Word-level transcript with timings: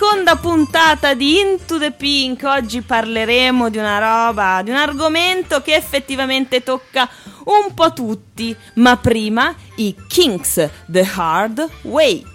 seconda 0.00 0.36
puntata 0.36 1.12
di 1.12 1.40
Into 1.40 1.76
the 1.76 1.92
Pink. 1.92 2.44
Oggi 2.44 2.80
parleremo 2.80 3.68
di 3.68 3.76
una 3.76 3.98
roba, 3.98 4.62
di 4.62 4.70
un 4.70 4.76
argomento 4.76 5.60
che 5.60 5.74
effettivamente 5.74 6.62
tocca 6.62 7.06
un 7.44 7.74
po' 7.74 7.92
tutti, 7.92 8.56
ma 8.76 8.96
prima 8.96 9.54
i 9.76 9.94
Kings 10.08 10.70
The 10.86 11.06
Hard 11.14 11.68
Way. 11.82 12.29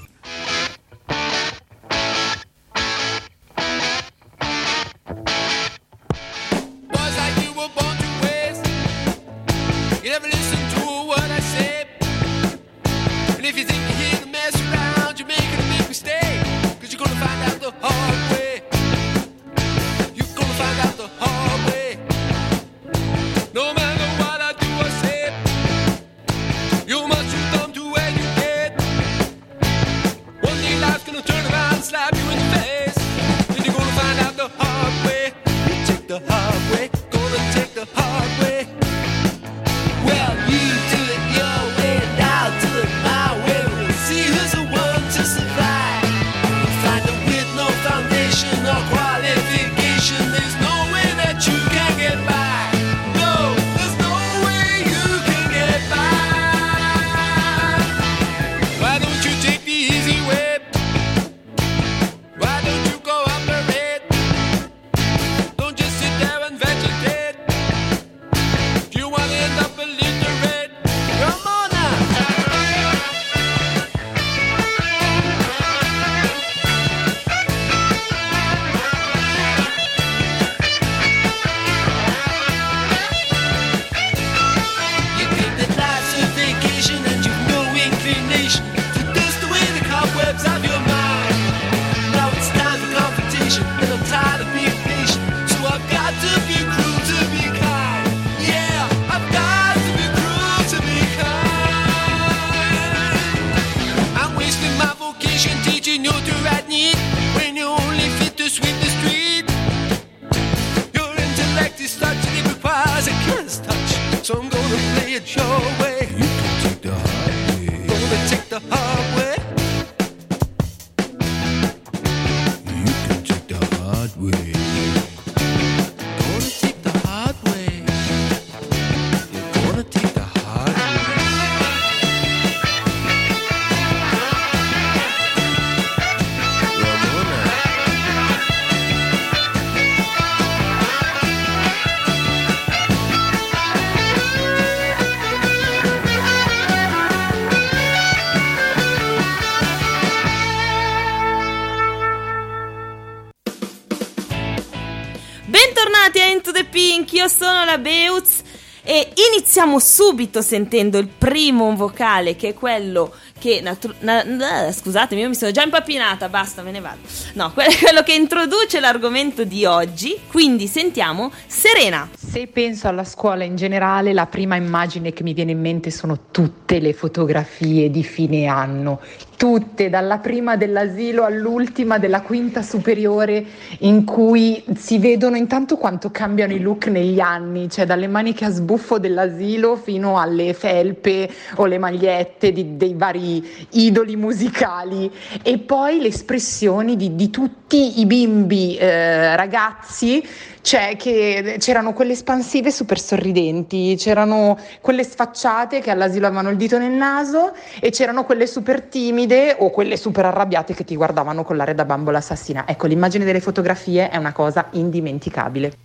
Beutz. 157.78 158.42
E 158.88 159.14
iniziamo 159.34 159.80
subito 159.80 160.44
sentendo 160.44 161.00
il 161.00 161.08
primo 161.08 161.76
vocale 161.76 162.36
che 162.36 162.50
è 162.50 162.54
quello 162.54 163.12
che 163.40 163.60
natu- 163.60 163.96
na- 164.02 164.22
na- 164.22 164.72
scusatemi 164.72 165.22
io 165.22 165.28
mi 165.30 165.34
sono 165.34 165.50
già 165.50 165.64
impappinata 165.64 166.30
basta 166.30 166.62
me 166.62 166.70
ne 166.70 166.82
vado. 166.82 167.00
No 167.34 167.50
quello 167.54 168.04
che 168.04 168.14
introduce 168.14 168.80
l'argomento 168.80 169.44
di 169.44 169.66
oggi. 169.66 170.16
Quindi 170.28 170.68
sentiamo 170.68 171.32
Serena. 171.48 172.08
Se 172.16 172.46
penso 172.46 172.88
alla 172.88 173.04
scuola 173.06 173.44
in 173.44 173.56
generale 173.56 174.14
la 174.14 174.28
prima 174.28 174.56
immagine 174.56 175.14
che 175.14 175.24
mi 175.24 175.34
viene 175.34 175.54
in 175.54 175.62
mente 175.62 175.90
sono 175.90 176.26
tutte 176.30 176.78
le 176.78 176.94
fotografie 176.94 177.90
di 177.90 178.04
fine 178.04 178.46
anno 178.46 179.02
tutte, 179.36 179.90
dalla 179.90 180.18
prima 180.20 180.56
dell'asilo 180.56 181.24
all'ultima 181.24 181.98
della 181.98 182.22
quinta 182.22 182.62
superiore, 182.62 183.46
in 183.80 184.04
cui 184.06 184.64
si 184.76 184.98
vedono 184.98 185.36
intanto 185.36 185.78
quanto 185.78 186.12
cambiano 186.12 186.54
i 186.54 186.60
look 186.60 186.88
negli 186.88 187.20
anni, 187.20 187.70
cioè 187.70 187.86
dalle 187.86 188.08
maniche 188.08 188.46
a 188.46 188.50
sbuffo 188.50 188.98
dell'asilo 188.98 189.76
fino 189.76 190.20
alle 190.20 190.54
felpe 190.54 191.30
o 191.56 191.66
le 191.66 191.78
magliette 191.78 192.52
di, 192.52 192.78
dei 192.78 192.94
vari 192.96 193.46
idoli 193.72 194.16
musicali. 194.16 195.12
E 195.42 195.58
poi 195.60 196.00
le 196.00 196.08
espressioni 196.08 196.96
di, 196.96 197.16
di 197.16 197.30
tutti 197.30 198.00
i 198.00 198.06
bimbi 198.06 198.76
eh, 198.78 199.36
ragazzi 199.36 200.24
cioè 200.66 200.96
che 200.98 201.58
c'erano 201.60 201.94
quelle 201.94 202.14
espansive 202.14 202.72
super 202.72 203.00
sorridenti, 203.00 203.96
c'erano 204.00 204.58
quelle 204.82 205.04
sfacciate 205.04 205.80
che 205.80 205.92
all'asilo 205.92 206.26
avevano 206.26 206.50
il 206.50 206.58
dito 206.58 206.80
nel 206.80 206.92
naso 206.92 207.54
e 207.80 207.92
c'erano 207.92 208.26
quelle 208.26 208.48
super 208.48 208.82
timide 208.82 209.25
o 209.58 209.70
quelle 209.72 209.98
super 209.98 210.26
arrabbiate 210.26 210.74
che 210.74 210.84
ti 210.84 210.96
guardavano 210.96 211.44
con 211.44 211.58
l'aria 211.58 211.74
da 211.74 211.86
bambola 211.86 212.20
assassina. 212.20 212.66
Ecco, 212.68 212.88
l'immagine 212.88 213.26
delle 213.26 213.42
fotografie 213.42 214.10
è 214.10 214.18
una 214.18 214.34
cosa 214.34 214.68
indimenticabile. 214.72 215.78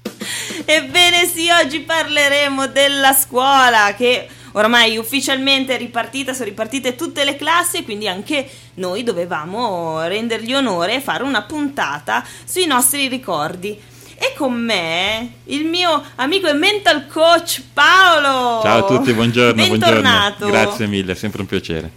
Ebbene 0.65 1.27
sì, 1.27 1.49
oggi 1.51 1.81
parleremo 1.81 2.67
della 2.67 3.13
scuola 3.13 3.95
che 3.97 4.29
ormai 4.53 4.99
ufficialmente 4.99 5.75
è 5.75 5.79
ripartita, 5.79 6.33
sono 6.33 6.47
ripartite 6.47 6.95
tutte 6.95 7.25
le 7.25 7.37
classi 7.37 7.79
e 7.79 7.85
quindi 7.85 8.09
anche 8.09 8.49
noi 8.75 9.03
dovevamo 9.03 10.07
rendergli 10.07 10.53
onore 10.53 10.97
e 10.97 11.01
fare 11.01 11.23
una 11.23 11.43
puntata 11.43 12.23
sui 12.45 12.67
nostri 12.67 13.09
ricordi. 13.09 13.81
E 14.23 14.35
con 14.37 14.53
me 14.53 15.37
il 15.45 15.65
mio 15.65 16.03
amico 16.17 16.47
e 16.47 16.53
mental 16.53 17.07
coach 17.07 17.63
Paolo. 17.73 18.61
Ciao 18.61 18.85
a 18.85 18.85
tutti, 18.85 19.15
buongiorno. 19.15 19.55
Bentornato. 19.55 20.47
Buongiorno. 20.47 20.51
Grazie 20.51 20.87
mille, 20.87 21.13
è 21.13 21.15
sempre 21.15 21.41
un 21.41 21.47
piacere. 21.47 21.91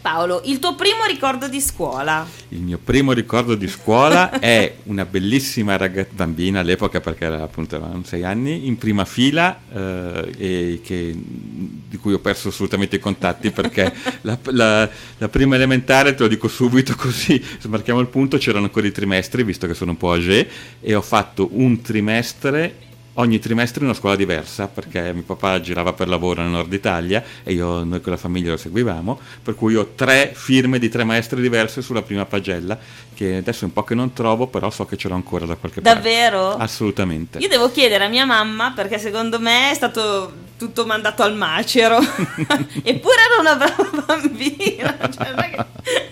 Paolo, 0.00 0.40
il 0.46 0.58
tuo 0.58 0.74
primo 0.74 1.04
ricordo 1.04 1.46
di 1.46 1.60
scuola? 1.60 2.26
Il 2.48 2.60
mio 2.60 2.78
primo 2.82 3.12
ricordo 3.12 3.54
di 3.54 3.68
scuola 3.68 4.30
è 4.40 4.76
una 4.84 5.04
bellissima 5.04 5.76
ragazza, 5.76 6.12
bambina 6.14 6.60
all'epoca 6.60 7.00
perché 7.00 7.26
era 7.26 7.42
appunto 7.42 7.76
avevano 7.76 8.02
sei 8.04 8.24
anni, 8.24 8.66
in 8.66 8.78
prima 8.78 9.04
fila 9.04 9.60
eh, 9.70 10.32
e 10.38 10.80
che, 10.82 11.14
di 11.14 11.96
cui 11.98 12.14
ho 12.14 12.18
perso 12.18 12.48
assolutamente 12.48 12.96
i 12.96 12.98
contatti 12.98 13.50
perché 13.50 13.92
la, 14.22 14.38
la, 14.44 14.88
la, 15.18 15.28
prima 15.28 15.56
elementare, 15.56 16.14
te 16.14 16.22
lo 16.22 16.28
dico 16.28 16.48
subito 16.48 16.94
così, 16.96 17.42
smarchiamo 17.60 18.00
il 18.00 18.08
punto, 18.08 18.38
c'erano 18.38 18.64
ancora 18.64 18.86
i 18.86 18.92
trimestri 18.92 19.44
visto 19.44 19.66
che 19.66 19.74
sono 19.74 19.90
un 19.90 19.96
po' 19.98 20.12
âgé 20.12 20.48
e 20.80 20.94
ho 20.94 21.02
fatto 21.02 21.50
un 21.52 21.82
trimestre 21.82 22.88
ogni 23.14 23.38
trimestre 23.38 23.80
in 23.80 23.86
una 23.86 23.98
scuola 23.98 24.16
diversa 24.16 24.68
perché 24.68 25.12
mio 25.12 25.22
papà 25.22 25.60
girava 25.60 25.92
per 25.92 26.08
lavoro 26.08 26.42
nel 26.42 26.50
nord 26.50 26.72
Italia 26.72 27.22
e 27.42 27.52
io, 27.52 27.84
noi 27.84 28.00
con 28.00 28.12
la 28.12 28.18
famiglia 28.18 28.50
lo 28.50 28.56
seguivamo, 28.56 29.18
per 29.42 29.54
cui 29.54 29.74
ho 29.74 29.92
tre 29.94 30.32
firme 30.34 30.78
di 30.78 30.88
tre 30.88 31.04
maestre 31.04 31.40
diverse 31.40 31.82
sulla 31.82 32.02
prima 32.02 32.24
pagella 32.24 32.78
che 33.14 33.36
adesso 33.36 33.64
è 33.64 33.66
un 33.66 33.72
po' 33.72 33.82
che 33.84 33.94
non 33.94 34.12
trovo, 34.12 34.46
però 34.46 34.70
so 34.70 34.86
che 34.86 34.96
ce 34.96 35.08
l'ho 35.08 35.14
ancora 35.14 35.44
da 35.44 35.56
qualche 35.56 35.80
Davvero? 35.82 36.00
parte. 36.00 36.18
Davvero? 36.20 36.56
Assolutamente. 36.56 37.38
Io 37.38 37.48
devo 37.48 37.70
chiedere 37.70 38.04
a 38.04 38.08
mia 38.08 38.24
mamma 38.24 38.72
perché 38.74 38.98
secondo 38.98 39.38
me 39.38 39.70
è 39.70 39.74
stato 39.74 40.32
tutto 40.56 40.86
mandato 40.86 41.22
al 41.22 41.34
macero, 41.34 41.98
eppure 42.82 43.16
era 43.30 43.40
una 43.40 43.56
brava 43.56 44.04
bambina. 44.06 44.98
Cioè, 45.10 45.66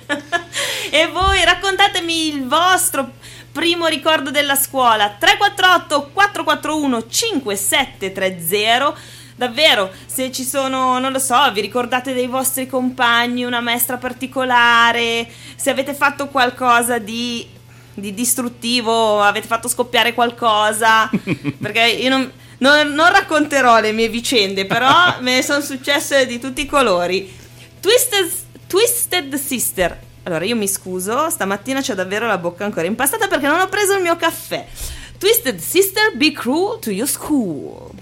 e 0.90 1.06
voi 1.12 1.44
raccontatemi 1.44 2.34
il 2.34 2.46
vostro 2.46 3.12
primo 3.58 3.88
ricordo 3.88 4.30
della 4.30 4.54
scuola 4.54 5.16
348 5.18 6.10
441 6.12 7.08
5730 7.08 8.94
davvero, 9.34 9.90
se 10.06 10.30
ci 10.30 10.44
sono, 10.44 11.00
non 11.00 11.10
lo 11.10 11.18
so, 11.18 11.50
vi 11.52 11.60
ricordate 11.60 12.14
dei 12.14 12.28
vostri 12.28 12.68
compagni, 12.68 13.42
una 13.42 13.60
maestra 13.60 13.96
particolare, 13.96 15.28
se 15.56 15.70
avete 15.70 15.92
fatto 15.92 16.28
qualcosa 16.28 16.98
di, 16.98 17.48
di 17.94 18.14
distruttivo, 18.14 19.20
avete 19.20 19.48
fatto 19.48 19.66
scoppiare 19.66 20.14
qualcosa, 20.14 21.10
perché 21.60 21.84
io 21.84 22.10
non, 22.10 22.30
non, 22.58 22.92
non, 22.92 23.10
racconterò 23.10 23.80
le 23.80 23.90
mie 23.90 24.08
vicende, 24.08 24.66
però 24.66 25.16
me 25.18 25.34
ne 25.34 25.42
sono 25.42 25.62
successe 25.62 26.26
di 26.26 26.38
tutti 26.38 26.60
i 26.60 26.66
colori. 26.66 27.28
Twisted, 27.80 28.30
Twisted 28.68 29.34
Sister. 29.34 30.06
Allora, 30.28 30.44
io 30.44 30.56
mi 30.56 30.68
scuso, 30.68 31.30
stamattina 31.30 31.80
c'ho 31.80 31.94
davvero 31.94 32.26
la 32.26 32.36
bocca 32.36 32.62
ancora 32.62 32.86
impastata 32.86 33.28
perché 33.28 33.46
non 33.46 33.60
ho 33.60 33.68
preso 33.68 33.94
il 33.94 34.02
mio 34.02 34.14
caffè. 34.16 34.66
Twisted 35.16 35.58
Sister, 35.58 36.14
be 36.16 36.32
cruel 36.32 36.78
to 36.80 36.90
your 36.90 37.08
school. 37.08 37.92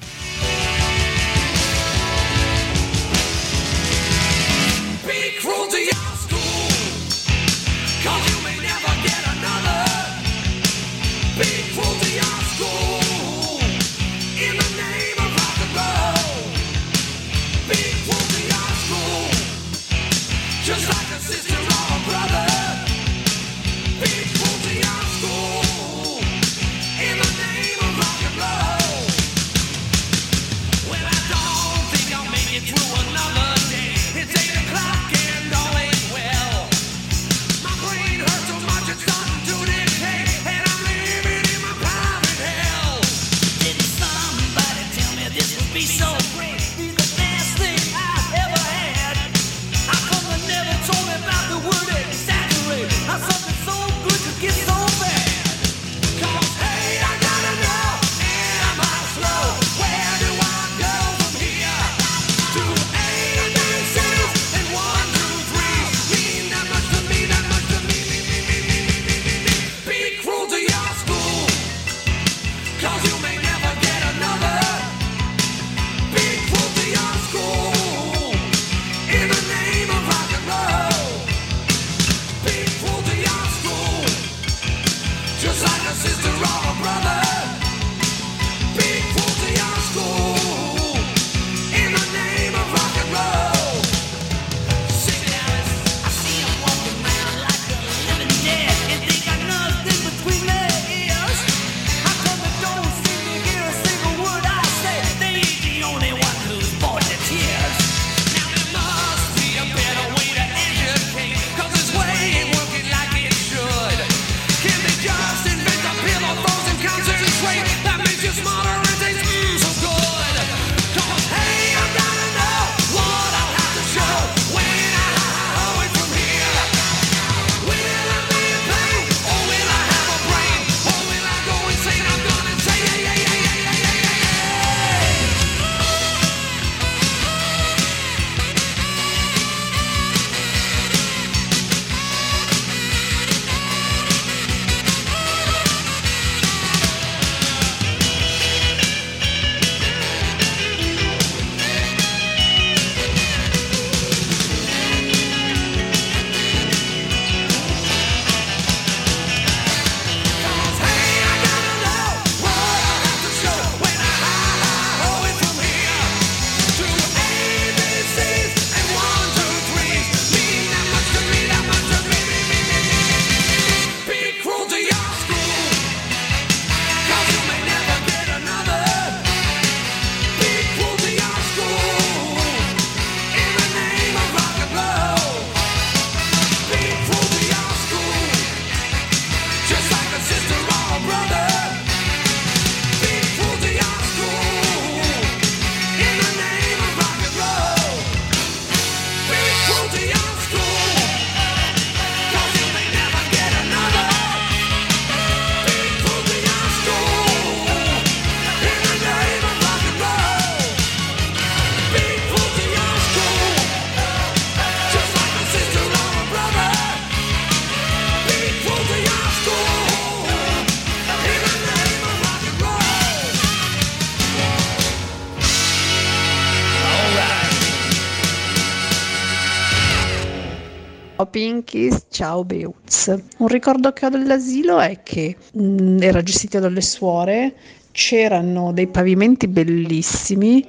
Ciao 232.36 232.44
Beuz. 232.44 233.14
Un 233.38 233.48
ricordo 233.48 233.92
che 233.92 234.04
ho 234.04 234.08
dell'asilo 234.10 234.78
è 234.78 235.02
che 235.02 235.36
mh, 235.52 235.62
mm, 235.62 236.02
era 236.02 236.22
gestito 236.22 236.58
dalle 236.58 236.82
suore, 236.82 237.54
c'erano 237.92 238.72
dei 238.72 238.88
pavimenti 238.88 239.48
bellissimi 239.48 240.66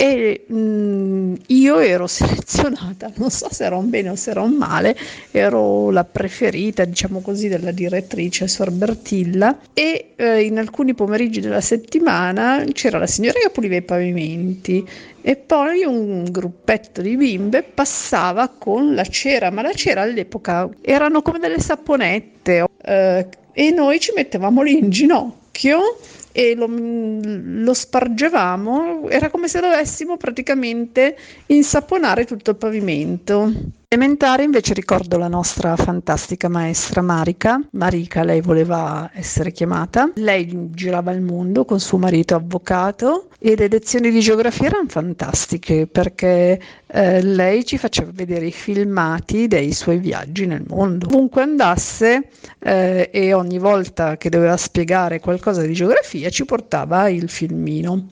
e 0.00 0.44
mh, 0.46 0.56
mm, 0.56 1.34
io 1.48 1.78
ero 1.80 2.06
selezionata, 2.06 3.10
non 3.16 3.30
so 3.30 3.48
se 3.50 3.64
era 3.64 3.76
un 3.76 3.90
bene 3.90 4.10
o 4.10 4.14
se 4.14 4.30
era 4.30 4.42
un 4.42 4.52
male, 4.52 4.96
ero 5.32 5.90
la 5.90 6.04
preferita, 6.04 6.84
diciamo 6.84 7.20
così, 7.20 7.48
della 7.48 7.72
direttrice 7.72 8.46
Sor 8.46 8.70
Bertilla 8.70 9.58
e 9.74 10.12
eh, 10.14 10.42
in 10.44 10.58
alcuni 10.58 10.94
pomeriggi 10.94 11.40
della 11.40 11.60
settimana 11.60 12.64
c'era 12.72 12.98
la 12.98 13.08
signora 13.08 13.40
che 13.40 13.50
puliva 13.50 13.74
i 13.74 13.82
pavimenti. 13.82 14.86
E 15.20 15.34
poi 15.34 15.84
un 15.84 16.30
gruppetto 16.30 17.02
di 17.02 17.16
bimbe 17.16 17.64
passava 17.64 18.48
con 18.56 18.94
la 18.94 19.04
cera, 19.04 19.50
ma 19.50 19.62
la 19.62 19.72
cera 19.72 20.02
all'epoca 20.02 20.68
erano 20.80 21.22
come 21.22 21.40
delle 21.40 21.58
saponette 21.58 22.64
eh, 22.82 23.26
e 23.52 23.70
noi 23.72 23.98
ci 23.98 24.12
mettevamo 24.14 24.62
lì 24.62 24.78
in 24.78 24.90
ginocchio 24.90 25.98
e 26.38 26.54
lo, 26.54 26.68
lo, 26.70 27.74
spargevamo, 27.74 29.08
era 29.08 29.28
come 29.28 29.48
se 29.48 29.58
dovessimo 29.58 30.16
praticamente 30.16 31.16
insaponare 31.46 32.26
tutto 32.26 32.50
il 32.52 32.56
pavimento. 32.56 33.52
Elementare 33.90 34.42
invece 34.42 34.74
ricordo 34.74 35.16
la 35.16 35.28
nostra 35.28 35.74
fantastica 35.74 36.50
maestra 36.50 37.00
Marica, 37.00 37.58
Marica 37.70 38.22
lei 38.22 38.42
voleva 38.42 39.10
essere 39.14 39.50
chiamata, 39.50 40.12
lei 40.16 40.68
girava 40.72 41.10
il 41.12 41.22
mondo 41.22 41.64
con 41.64 41.80
suo 41.80 41.96
marito 41.96 42.34
avvocato 42.34 43.28
e 43.38 43.56
le 43.56 43.66
lezioni 43.66 44.10
di 44.10 44.20
geografia 44.20 44.66
erano 44.66 44.90
fantastiche 44.90 45.86
perché 45.86 46.60
eh, 46.86 47.22
lei 47.22 47.64
ci 47.64 47.78
faceva 47.78 48.10
vedere 48.12 48.48
i 48.48 48.52
filmati 48.52 49.48
dei 49.48 49.72
suoi 49.72 49.96
viaggi 49.96 50.44
nel 50.44 50.64
mondo. 50.68 51.06
Ovunque 51.06 51.40
andasse 51.40 52.28
eh, 52.58 53.08
e 53.10 53.32
ogni 53.32 53.58
volta 53.58 54.18
che 54.18 54.28
doveva 54.28 54.58
spiegare 54.58 55.18
qualcosa 55.18 55.62
di 55.62 55.72
geografia 55.72 56.28
ci 56.28 56.44
portava 56.44 57.08
il 57.08 57.30
filmino. 57.30 58.08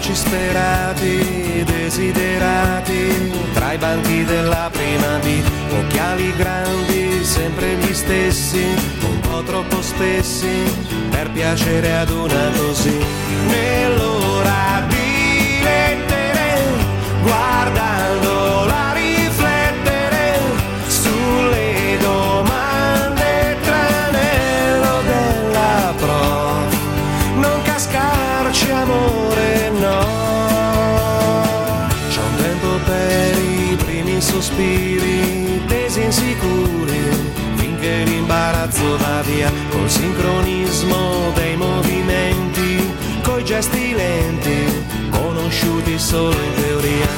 Baci 0.00 0.14
sperati, 0.14 1.62
desiderati, 1.62 3.30
tra 3.52 3.74
i 3.74 3.76
banchi 3.76 4.24
della 4.24 4.70
prima 4.72 5.18
B, 5.18 5.42
occhiali 5.72 6.34
grandi, 6.36 7.22
sempre 7.22 7.74
gli 7.74 7.92
stessi, 7.92 8.64
un 9.02 9.20
po' 9.20 9.42
troppo 9.42 9.82
spessi, 9.82 10.48
per 11.10 11.30
piacere 11.30 11.98
ad 11.98 12.08
una 12.08 12.50
così. 12.56 12.98
Nell'ora 13.46 14.86
di 14.88 15.62
lettere, 15.62 16.62
guardando 17.22 18.09
sospiri, 34.60 35.62
tesi 35.66 36.02
insicuri, 36.02 37.00
finché 37.56 38.04
l'imbarazzo 38.04 38.96
va 38.98 39.22
via, 39.22 39.50
col 39.70 39.88
sincronismo 39.88 41.30
dei 41.34 41.56
movimenti, 41.56 42.92
coi 43.22 43.42
gesti 43.44 43.94
lenti, 43.94 44.84
conosciuti 45.10 45.98
solo 45.98 46.36
in 46.36 46.54
teoria, 46.54 47.08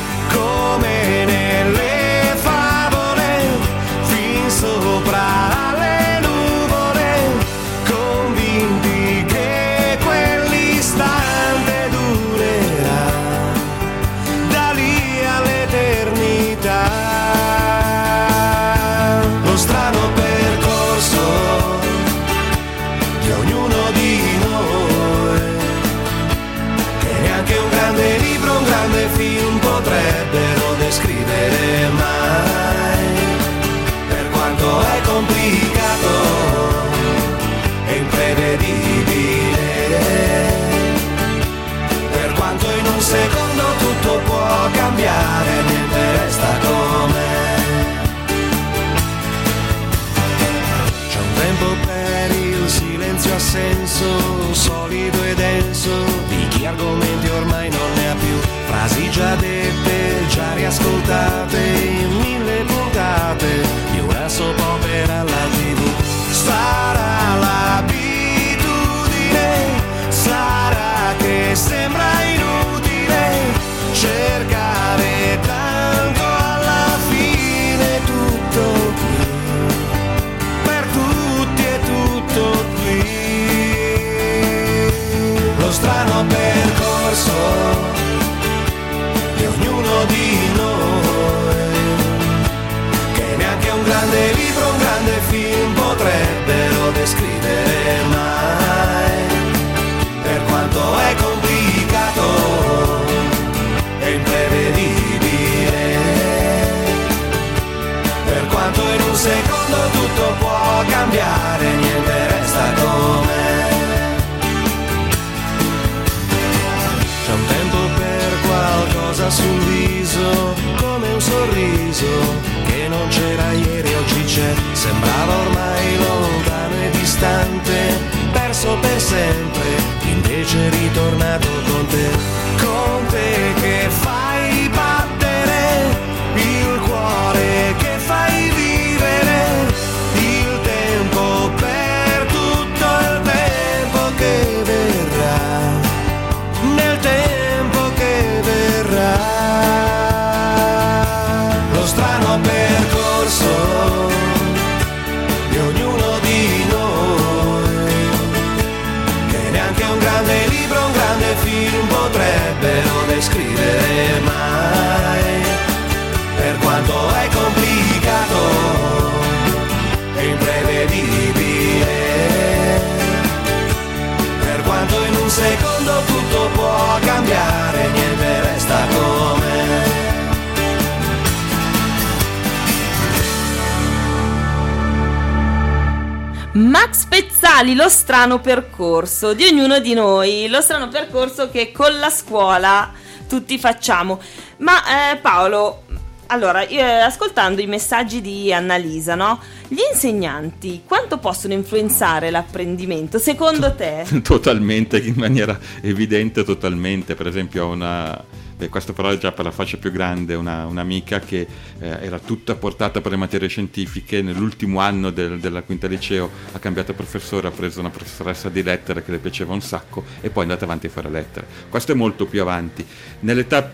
Pezzali, 187.53 187.75
lo 187.75 187.91
strano 187.91 188.41
percorso 188.41 189.35
di 189.35 189.45
ognuno 189.45 189.79
di 189.79 189.93
noi, 189.93 190.49
lo 190.49 190.63
strano 190.63 190.89
percorso 190.89 191.51
che 191.51 191.71
con 191.71 191.99
la 191.99 192.09
scuola 192.09 192.91
tutti 193.29 193.59
facciamo. 193.59 194.19
Ma 194.59 195.13
eh, 195.13 195.17
Paolo, 195.19 195.83
allora, 196.29 196.67
io, 196.67 196.81
eh, 196.81 197.01
ascoltando 197.01 197.61
i 197.61 197.67
messaggi 197.67 198.23
di 198.23 198.51
Annalisa, 198.55 199.17
no? 199.17 199.39
Gli 199.69 199.81
insegnanti 199.93 200.81
quanto 200.87 201.19
possono 201.19 201.53
influenzare 201.53 202.31
l'apprendimento 202.31 203.19
secondo 203.19 203.75
te? 203.75 204.07
Totalmente, 204.25 204.97
in 204.97 205.15
maniera 205.17 205.59
evidente, 205.83 206.45
totalmente. 206.45 207.15
Per 207.15 207.27
esempio, 207.27 207.67
ho 207.67 207.69
una. 207.69 208.25
Beh, 208.63 208.69
questo 208.69 208.93
però 208.93 209.09
è 209.09 209.19
già 209.19 209.33
per 209.33 209.45
la 209.45 209.51
fascia 209.51 209.77
più 209.77 209.91
grande, 209.91 210.37
una, 210.37 210.67
un'amica 210.67 211.19
che 211.19 211.41
eh, 211.81 211.99
era 212.01 212.21
tutta 212.21 212.55
portata 212.55 213.01
per 213.01 213.11
le 213.11 213.17
materie 213.17 213.49
scientifiche, 213.49 214.23
nell'ultimo 214.23 214.79
anno 214.79 215.11
del- 215.11 215.41
della 215.41 215.63
quinta 215.63 215.89
liceo 215.89 216.31
ha 216.53 216.59
cambiato 216.61 216.93
professore, 216.93 217.49
ha 217.49 217.51
preso 217.51 217.81
una 217.81 217.91
professoressa 217.91 218.49
di 218.51 218.63
lettere 218.63 219.03
che 219.03 219.11
le 219.11 219.19
piaceva 219.19 219.53
un 219.53 219.61
sacco 219.61 220.05
e 220.21 220.31
poi 220.31 220.45
è 220.45 220.47
andata 220.47 220.65
avanti 220.65 220.87
a 220.87 220.91
fare 220.91 221.11
lettere. 221.11 221.45
Questo 221.69 221.91
è 221.91 221.95
molto 221.97 222.27
più 222.27 222.41
avanti. 222.41 222.87
Nell'età 223.21 223.69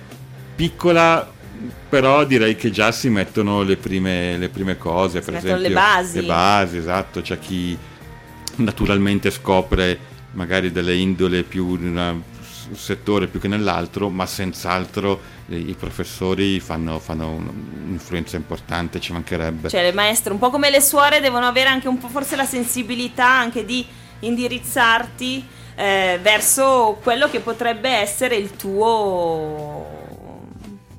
piccola 0.57 1.35
però 1.89 2.25
direi 2.25 2.57
che 2.57 2.71
già 2.71 2.91
si 2.91 3.11
mettono 3.11 3.63
le 3.63 3.77
prime, 3.77 4.39
le 4.39 4.49
prime 4.49 4.79
cose, 4.79 5.21
per 5.21 5.35
mettono 5.35 5.57
esempio 5.57 5.69
le 5.69 5.75
basi. 5.75 6.21
le 6.21 6.27
basi, 6.27 6.77
esatto, 6.79 7.21
c'è 7.21 7.39
chi 7.39 7.77
naturalmente 8.57 9.31
scopre 9.31 9.99
magari 10.33 10.73
delle 10.73 10.95
indole 10.95 11.43
più 11.43 11.75
in 11.75 11.89
un 11.89 12.21
settore 12.77 13.27
più 13.27 13.41
che 13.41 13.49
nell'altro, 13.49 14.09
ma 14.09 14.27
senz'altro 14.27 15.21
i 15.49 15.75
professori 15.79 16.61
fanno, 16.61 16.99
fanno 16.99 17.31
un- 17.31 17.51
un'influenza 17.85 18.37
importante, 18.37 19.01
ci 19.01 19.13
mancherebbe. 19.13 19.69
Cioè 19.69 19.83
le 19.83 19.93
maestre, 19.93 20.33
un 20.33 20.39
po' 20.39 20.51
come 20.51 20.71
le 20.71 20.81
suore, 20.81 21.21
devono 21.21 21.47
avere 21.47 21.69
anche 21.69 21.89
un 21.89 21.99
po' 21.99 22.09
forse 22.09 22.37
la 22.37 22.45
sensibilità 22.45 23.27
anche 23.27 23.65
di 23.65 23.85
indirizzarti 24.21 25.47
eh, 25.75 26.19
verso 26.21 26.99
quello 27.03 27.29
che 27.31 27.41
potrebbe 27.41 27.89
essere 27.89 28.37
il 28.37 28.57
tuo... 28.57 29.87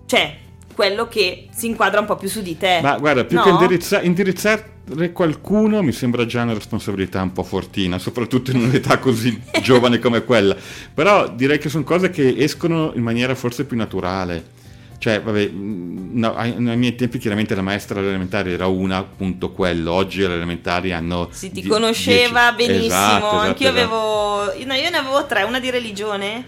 cioè 0.05 0.47
quello 0.79 1.09
che 1.09 1.49
si 1.53 1.65
inquadra 1.65 1.99
un 1.99 2.05
po' 2.05 2.15
più 2.15 2.29
su 2.29 2.41
di 2.41 2.57
te. 2.57 2.79
Ma 2.81 2.97
guarda, 2.97 3.25
più 3.25 3.35
No? 3.35 3.43
che 3.43 3.49
indirizza- 3.49 4.01
indirizzare 4.01 4.77
qualcuno 5.11 5.81
mi 5.81 5.91
sembra 5.91 6.25
già 6.25 6.41
una 6.43 6.53
responsabilità 6.53 7.21
un 7.21 7.33
po' 7.33 7.43
fortina, 7.43 7.99
soprattutto 7.99 8.51
in 8.51 8.61
un'età 8.63 8.97
così 8.97 9.37
giovane 9.61 9.99
come 9.99 10.23
quella. 10.23 10.55
Però 10.93 11.27
direi 11.27 11.57
che 11.57 11.67
sono 11.67 11.83
cose 11.83 12.09
che 12.11 12.33
escono 12.37 12.93
in 12.95 13.03
maniera 13.03 13.35
forse 13.35 13.65
più 13.65 13.75
naturale. 13.75 14.55
Cioè, 14.99 15.19
vabbè, 15.21 15.47
mh, 15.49 16.11
no, 16.13 16.33
ai, 16.35 16.51
ai 16.51 16.77
miei 16.77 16.95
tempi 16.95 17.17
chiaramente 17.17 17.55
la 17.55 17.61
maestra 17.61 17.99
elementare 17.99 18.51
era 18.51 18.67
una, 18.67 18.97
appunto 18.99 19.51
quello. 19.51 19.91
Oggi 19.91 20.19
le 20.21 20.33
elementari 20.33 20.93
hanno... 20.93 21.27
Sì, 21.31 21.51
ti 21.51 21.59
die- 21.59 21.69
conosceva 21.69 22.53
dieci- 22.55 22.71
benissimo. 22.71 22.95
Esatto, 22.95 23.25
esatto, 23.25 23.37
Anch'io 23.47 23.67
esatto. 23.69 23.81
avevo. 23.81 24.65
No, 24.65 24.73
io 24.75 24.89
ne 24.89 24.97
avevo 24.97 25.25
tre: 25.25 25.43
una 25.43 25.59
di 25.59 25.69
religione, 25.69 26.43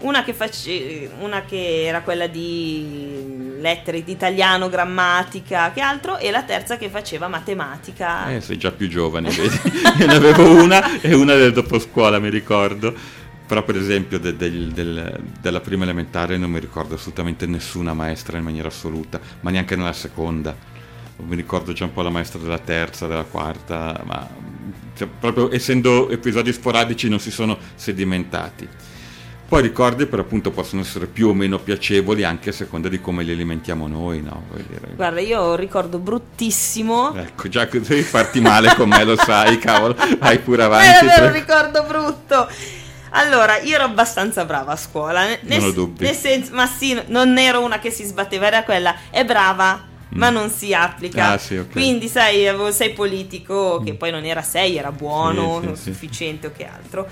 una 0.00 0.22
che, 0.24 0.32
face... 0.32 1.10
una 1.20 1.42
che 1.44 1.86
era 1.86 2.02
quella 2.02 2.26
di 2.28 3.47
lettere, 3.60 4.02
di 4.04 4.12
italiano, 4.12 4.68
grammatica, 4.68 5.70
che 5.72 5.80
altro, 5.80 6.18
e 6.18 6.30
la 6.30 6.42
terza 6.42 6.76
che 6.76 6.88
faceva 6.88 7.28
matematica. 7.28 8.30
Eh, 8.30 8.40
sei 8.40 8.56
già 8.58 8.70
più 8.72 8.88
giovane, 8.88 9.30
vedi? 9.30 9.58
Io 10.00 10.06
ne 10.06 10.14
avevo 10.14 10.62
una 10.62 11.00
e 11.00 11.14
una 11.14 11.34
del 11.34 11.52
doposcuola, 11.52 12.18
mi 12.18 12.30
ricordo. 12.30 12.94
Però 13.46 13.62
per 13.62 13.76
esempio 13.76 14.18
de- 14.18 14.36
del- 14.36 14.72
del- 14.72 15.18
della 15.40 15.60
prima 15.60 15.84
elementare 15.84 16.36
non 16.36 16.50
mi 16.50 16.58
ricordo 16.60 16.96
assolutamente 16.96 17.46
nessuna 17.46 17.94
maestra 17.94 18.36
in 18.36 18.44
maniera 18.44 18.68
assoluta, 18.68 19.18
ma 19.40 19.50
neanche 19.50 19.74
nella 19.74 19.94
seconda. 19.94 20.54
Mi 21.20 21.34
ricordo 21.34 21.72
già 21.72 21.84
un 21.84 21.92
po' 21.94 22.02
la 22.02 22.10
maestra 22.10 22.38
della 22.38 22.58
terza, 22.58 23.06
della 23.06 23.24
quarta, 23.24 24.02
ma 24.04 24.28
cioè, 24.94 25.08
proprio 25.18 25.50
essendo 25.50 26.10
episodi 26.10 26.52
sporadici 26.52 27.08
non 27.08 27.20
si 27.20 27.30
sono 27.30 27.56
sedimentati. 27.74 28.68
Poi 29.48 29.62
ricordi 29.62 30.04
per 30.04 30.18
appunto 30.18 30.50
possono 30.50 30.82
essere 30.82 31.06
più 31.06 31.28
o 31.28 31.32
meno 31.32 31.58
piacevoli 31.58 32.22
anche 32.22 32.50
a 32.50 32.52
seconda 32.52 32.90
di 32.90 33.00
come 33.00 33.22
li 33.22 33.32
alimentiamo 33.32 33.88
noi, 33.88 34.20
no? 34.20 34.42
Guarda, 34.94 35.20
io 35.20 35.40
ho 35.40 35.50
un 35.52 35.56
ricordo 35.56 35.98
bruttissimo. 35.98 37.14
Ecco, 37.16 37.48
già 37.48 37.66
che 37.66 37.80
devi 37.80 38.02
farti 38.02 38.40
male 38.42 38.74
con 38.74 38.90
me, 38.90 39.02
lo 39.04 39.16
sai, 39.16 39.58
cavolo, 39.58 39.96
vai 40.18 40.38
pure 40.40 40.62
È 40.62 40.64
avanti. 40.66 41.06
davvero 41.06 41.24
un 41.24 41.30
prego. 41.30 41.46
ricordo 41.46 41.82
brutto. 41.84 42.48
Allora, 43.12 43.58
io 43.60 43.76
ero 43.76 43.84
abbastanza 43.84 44.44
brava 44.44 44.72
a 44.72 44.76
scuola. 44.76 45.24
ne- 45.24 45.38
Non 45.44 45.58
ho 45.60 45.62
nel- 45.62 45.72
dubbi. 45.72 46.04
Nel 46.04 46.14
senso, 46.14 46.52
ma 46.54 46.66
sì, 46.66 47.00
non 47.06 47.38
ero 47.38 47.64
una 47.64 47.78
che 47.78 47.90
si 47.90 48.04
sbatteva, 48.04 48.48
era 48.48 48.64
quella, 48.64 48.94
è 49.08 49.24
brava, 49.24 49.82
ma 50.10 50.28
non 50.28 50.50
si 50.50 50.74
applica. 50.74 51.26
Mm. 51.26 51.32
Ah, 51.32 51.38
sì, 51.38 51.56
ok. 51.56 51.68
Mm. 51.68 51.70
Quindi, 51.72 52.08
sai, 52.08 52.54
sei 52.72 52.90
politico, 52.92 53.80
che 53.82 53.94
poi 53.94 54.10
non 54.10 54.24
era 54.26 54.42
sei, 54.42 54.76
era 54.76 54.92
buono, 54.92 55.62
Sì, 55.62 55.68
sì. 55.74 55.82
sufficiente 55.90 56.48
o 56.48 56.52
che 56.54 56.66
altro. 56.66 57.08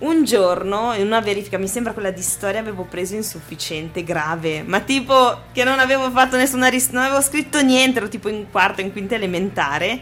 Un 0.00 0.24
giorno, 0.24 0.94
in 0.94 1.04
una 1.04 1.20
verifica, 1.20 1.58
mi 1.58 1.68
sembra 1.68 1.92
quella 1.92 2.10
di 2.10 2.22
storia, 2.22 2.60
avevo 2.60 2.84
preso 2.84 3.14
insufficiente, 3.16 4.02
grave, 4.02 4.62
ma 4.62 4.80
tipo 4.80 5.42
che 5.52 5.62
non 5.62 5.78
avevo 5.78 6.10
fatto 6.10 6.38
nessuna 6.38 6.68
ris- 6.68 6.88
non 6.88 7.02
avevo 7.02 7.20
scritto 7.20 7.60
niente, 7.60 7.98
ero 7.98 8.08
tipo 8.08 8.30
in 8.30 8.50
quarta, 8.50 8.80
in 8.80 8.92
quinta 8.92 9.14
elementare. 9.14 10.00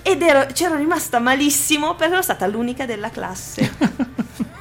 Ed 0.00 0.22
ero, 0.22 0.46
c'ero 0.54 0.76
rimasta 0.76 1.18
malissimo 1.18 1.94
perché 1.94 2.14
ero 2.14 2.22
stata 2.22 2.46
l'unica 2.46 2.86
della 2.86 3.10
classe. 3.10 4.10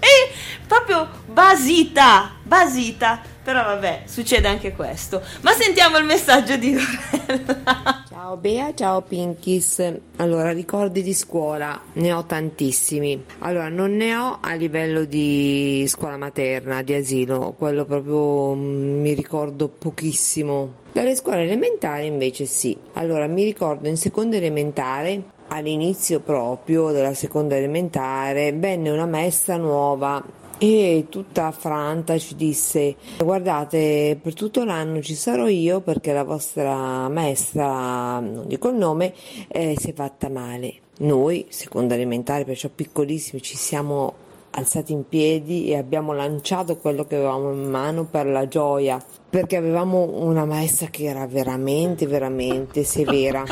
e 0.00 0.32
proprio 0.66 1.08
basita, 1.26 2.32
basita. 2.42 3.20
Però 3.42 3.62
vabbè, 3.62 4.02
succede 4.06 4.46
anche 4.46 4.74
questo. 4.74 5.22
Ma 5.40 5.52
sentiamo 5.52 5.96
il 5.96 6.04
messaggio 6.04 6.56
di 6.56 6.74
Lorella. 6.74 8.04
Ciao 8.08 8.36
Bea, 8.36 8.74
ciao 8.74 9.00
Pinkies. 9.00 9.90
Allora, 10.16 10.52
ricordi 10.52 11.02
di 11.02 11.14
scuola, 11.14 11.80
ne 11.94 12.12
ho 12.12 12.26
tantissimi. 12.26 13.24
Allora, 13.38 13.70
non 13.70 13.96
ne 13.96 14.14
ho 14.14 14.38
a 14.42 14.52
livello 14.52 15.04
di 15.04 15.86
scuola 15.88 16.18
materna, 16.18 16.82
di 16.82 16.92
asilo, 16.92 17.54
quello 17.56 17.86
proprio 17.86 18.54
mm, 18.54 19.00
mi 19.00 19.14
ricordo 19.14 19.68
pochissimo. 19.68 20.74
Dalle 20.92 21.16
scuole 21.16 21.44
elementari 21.44 22.04
invece 22.04 22.44
sì. 22.44 22.76
Allora, 22.94 23.26
mi 23.28 23.44
ricordo 23.44 23.88
in 23.88 23.96
seconda 23.96 24.36
elementare, 24.36 25.22
all'inizio 25.48 26.20
proprio 26.20 26.90
della 26.90 27.14
seconda 27.14 27.56
elementare, 27.56 28.52
venne 28.52 28.90
una 28.90 29.06
maestra 29.06 29.56
nuova 29.56 30.22
e 30.58 31.06
tutta 31.08 31.46
affranta 31.46 32.18
ci 32.18 32.34
disse 32.34 32.96
guardate 33.16 34.18
per 34.20 34.34
tutto 34.34 34.64
l'anno 34.64 35.00
ci 35.00 35.14
sarò 35.14 35.46
io 35.46 35.80
perché 35.80 36.12
la 36.12 36.24
vostra 36.24 37.08
maestra 37.08 38.18
non 38.18 38.42
dico 38.48 38.68
il 38.68 38.74
nome 38.74 39.14
eh, 39.46 39.76
si 39.78 39.90
è 39.90 39.94
fatta 39.94 40.28
male. 40.28 40.74
Noi 40.98 41.46
seconda 41.48 41.94
elementare 41.94 42.44
perciò 42.44 42.68
piccolissimi 42.74 43.40
ci 43.40 43.56
siamo 43.56 44.26
alzati 44.50 44.92
in 44.92 45.06
piedi 45.08 45.68
e 45.68 45.76
abbiamo 45.76 46.12
lanciato 46.12 46.76
quello 46.76 47.04
che 47.04 47.14
avevamo 47.14 47.52
in 47.52 47.70
mano 47.70 48.04
per 48.04 48.26
la 48.26 48.48
gioia 48.48 49.00
perché 49.30 49.56
avevamo 49.56 50.02
una 50.24 50.44
maestra 50.44 50.88
che 50.88 51.04
era 51.04 51.26
veramente 51.26 52.06
veramente 52.06 52.82
severa 52.82 53.44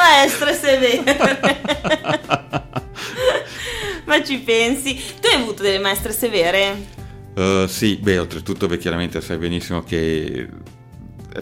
maestre 0.00 0.54
severe. 0.54 1.60
Ma 4.04 4.24
ci 4.24 4.38
pensi? 4.38 4.94
Tu 5.20 5.28
hai 5.28 5.34
avuto 5.34 5.62
delle 5.62 5.78
maestre 5.78 6.12
severe? 6.12 6.98
Eh, 7.34 7.66
sì, 7.68 7.96
beh, 7.96 8.18
oltretutto, 8.18 8.66
beh, 8.66 8.78
chiaramente 8.78 9.20
sai 9.20 9.36
benissimo 9.36 9.82
che 9.82 10.48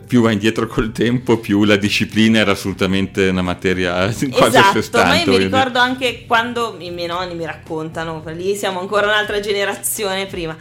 più 0.06 0.20
va 0.20 0.32
indietro 0.32 0.66
col 0.66 0.92
tempo, 0.92 1.38
più 1.38 1.64
la 1.64 1.76
disciplina 1.76 2.40
era 2.40 2.52
assolutamente 2.52 3.28
una 3.28 3.40
materia 3.40 4.12
quasi 4.30 4.34
a 4.34 4.34
sé 4.34 4.58
esatto, 4.58 4.82
stante. 4.82 5.08
ma 5.08 5.16
io 5.16 5.30
mi 5.30 5.44
ricordo 5.44 5.78
anche 5.78 6.26
quando 6.26 6.76
i 6.78 6.90
miei 6.90 7.06
nonni 7.06 7.34
mi 7.34 7.46
raccontano, 7.46 8.22
lì 8.26 8.54
siamo 8.54 8.80
ancora 8.80 9.06
un'altra 9.06 9.40
generazione 9.40 10.26
prima, 10.26 10.54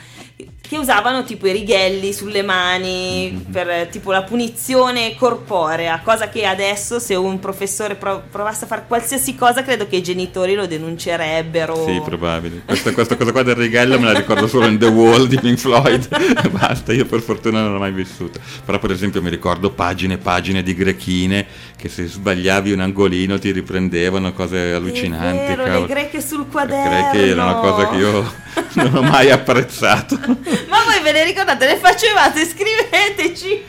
che 0.68 0.78
usavano 0.78 1.24
tipo 1.24 1.48
i 1.48 1.52
righelli 1.52 2.12
sulle 2.14 2.42
mani 2.44 3.16
Mm-hmm. 3.28 3.52
per 3.52 3.88
tipo 3.88 4.12
la 4.12 4.24
punizione 4.24 5.16
corporea, 5.16 6.02
cosa 6.04 6.30
che 6.30 6.46
adesso 6.46 7.00
se 7.00 7.16
un 7.16 7.40
professore 7.40 7.96
pro- 7.96 8.24
provasse 8.30 8.66
a 8.66 8.68
fare 8.68 8.84
qualsiasi 8.88 9.36
cosa 9.36 9.64
credo 9.64 9.88
che 9.88 9.98
i 9.98 10.04
genitori 10.04 10.54
lo 10.56 10.66
denuncerebbero. 10.68 11.86
Sì, 11.86 12.02
probabile. 12.04 12.62
Questa, 12.66 12.92
questa 12.92 13.16
cosa 13.16 13.32
qua 13.32 13.44
del 13.44 13.56
righello 13.56 14.00
me 14.00 14.06
la 14.06 14.14
ricordo 14.18 14.48
solo 14.48 14.68
in 14.68 14.78
The 14.78 14.88
Wall 14.88 15.26
di 15.28 15.40
Pink 15.40 15.58
Floyd. 15.58 16.08
Basta, 16.52 16.94
io 16.94 17.06
per 17.06 17.22
fortuna 17.22 17.62
non 17.62 17.74
l'ho 17.74 17.80
mai 17.80 17.92
vissuta. 17.92 18.40
Però, 18.66 18.80
per 18.80 18.92
esempio, 18.92 19.22
mi 19.22 19.30
ricordo 19.30 19.72
pagine 19.72 20.16
e 20.16 20.18
pagine 20.18 20.64
di 20.64 20.74
grechine 20.74 21.46
che 21.78 21.90
se 21.90 22.06
sbagliavi 22.08 22.72
un 22.72 22.80
angolino 22.82 23.38
ti 23.40 23.52
riprendevano, 23.52 24.34
cose 24.34 24.74
allucinanti. 24.74 25.52
È 25.52 25.56
vero, 25.56 25.80
le 25.82 25.86
greche 25.88 26.22
sul 26.22 26.40
Le 26.40 26.46
quaderno. 26.52 26.90
greche 27.12 27.28
era 27.28 27.44
una 27.44 27.56
cosa 27.56 27.90
che 27.90 27.96
io 27.98 28.34
non 28.74 28.96
ho 28.96 29.02
mai 29.02 29.30
apprezzato. 29.32 30.20
Ma 30.68 30.84
voi 30.84 31.02
ve 31.02 31.12
le 31.12 31.24
ricordate? 31.24 31.66
Le 31.66 31.78
facevate? 31.78 32.46
Scriveteci 32.46 33.66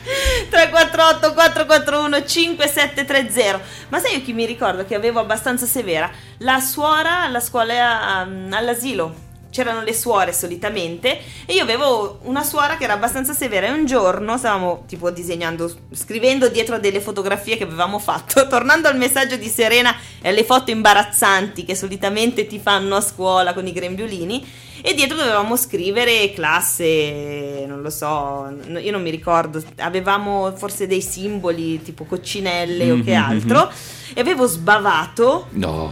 348 0.49 1.33
441 1.33 2.25
5730. 2.25 3.61
Ma 3.89 3.99
sai 3.99 4.13
io 4.15 4.21
chi 4.21 4.33
mi 4.33 4.45
ricordo 4.45 4.85
che 4.85 4.95
avevo 4.95 5.19
abbastanza 5.19 5.65
severa? 5.65 6.09
La 6.39 6.59
suora 6.59 7.21
alla 7.21 7.39
scuola, 7.39 8.25
um, 8.25 8.51
all'asilo. 8.51 9.27
C'erano 9.51 9.81
le 9.81 9.93
suore 9.93 10.33
solitamente 10.33 11.19
e 11.45 11.53
io 11.53 11.63
avevo 11.63 12.19
una 12.23 12.43
suora 12.43 12.77
che 12.77 12.83
era 12.83 12.93
abbastanza 12.93 13.33
severa 13.33 13.67
e 13.67 13.71
un 13.71 13.85
giorno 13.85 14.37
stavamo 14.37 14.83
tipo 14.87 15.09
disegnando, 15.09 15.71
scrivendo 15.91 16.49
dietro 16.49 16.75
a 16.75 16.79
delle 16.79 17.01
fotografie 17.01 17.57
che 17.57 17.63
avevamo 17.63 17.99
fatto, 17.99 18.45
tornando 18.49 18.87
al 18.87 18.97
messaggio 18.97 19.35
di 19.35 19.47
Serena 19.47 19.95
e 20.21 20.29
alle 20.29 20.43
foto 20.43 20.71
imbarazzanti 20.71 21.65
che 21.65 21.75
solitamente 21.75 22.47
ti 22.47 22.59
fanno 22.59 22.95
a 22.95 23.01
scuola 23.01 23.53
con 23.53 23.65
i 23.65 23.71
grembiulini 23.71 24.67
e 24.81 24.93
dietro 24.93 25.17
dovevamo 25.17 25.57
scrivere 25.57 26.31
classe, 26.31 27.65
non 27.67 27.81
lo 27.81 27.89
so, 27.89 28.47
io 28.79 28.91
non 28.91 29.01
mi 29.01 29.09
ricordo, 29.09 29.61
avevamo 29.77 30.55
forse 30.55 30.87
dei 30.87 31.01
simboli 31.01 31.81
tipo 31.81 32.05
coccinelle 32.05 32.85
mm-hmm, 32.85 32.99
o 32.99 33.03
che 33.03 33.11
mm-hmm, 33.11 33.29
altro 33.29 33.59
mm-hmm. 33.65 34.13
e 34.13 34.21
avevo 34.21 34.47
sbavato 34.47 35.47
no. 35.51 35.91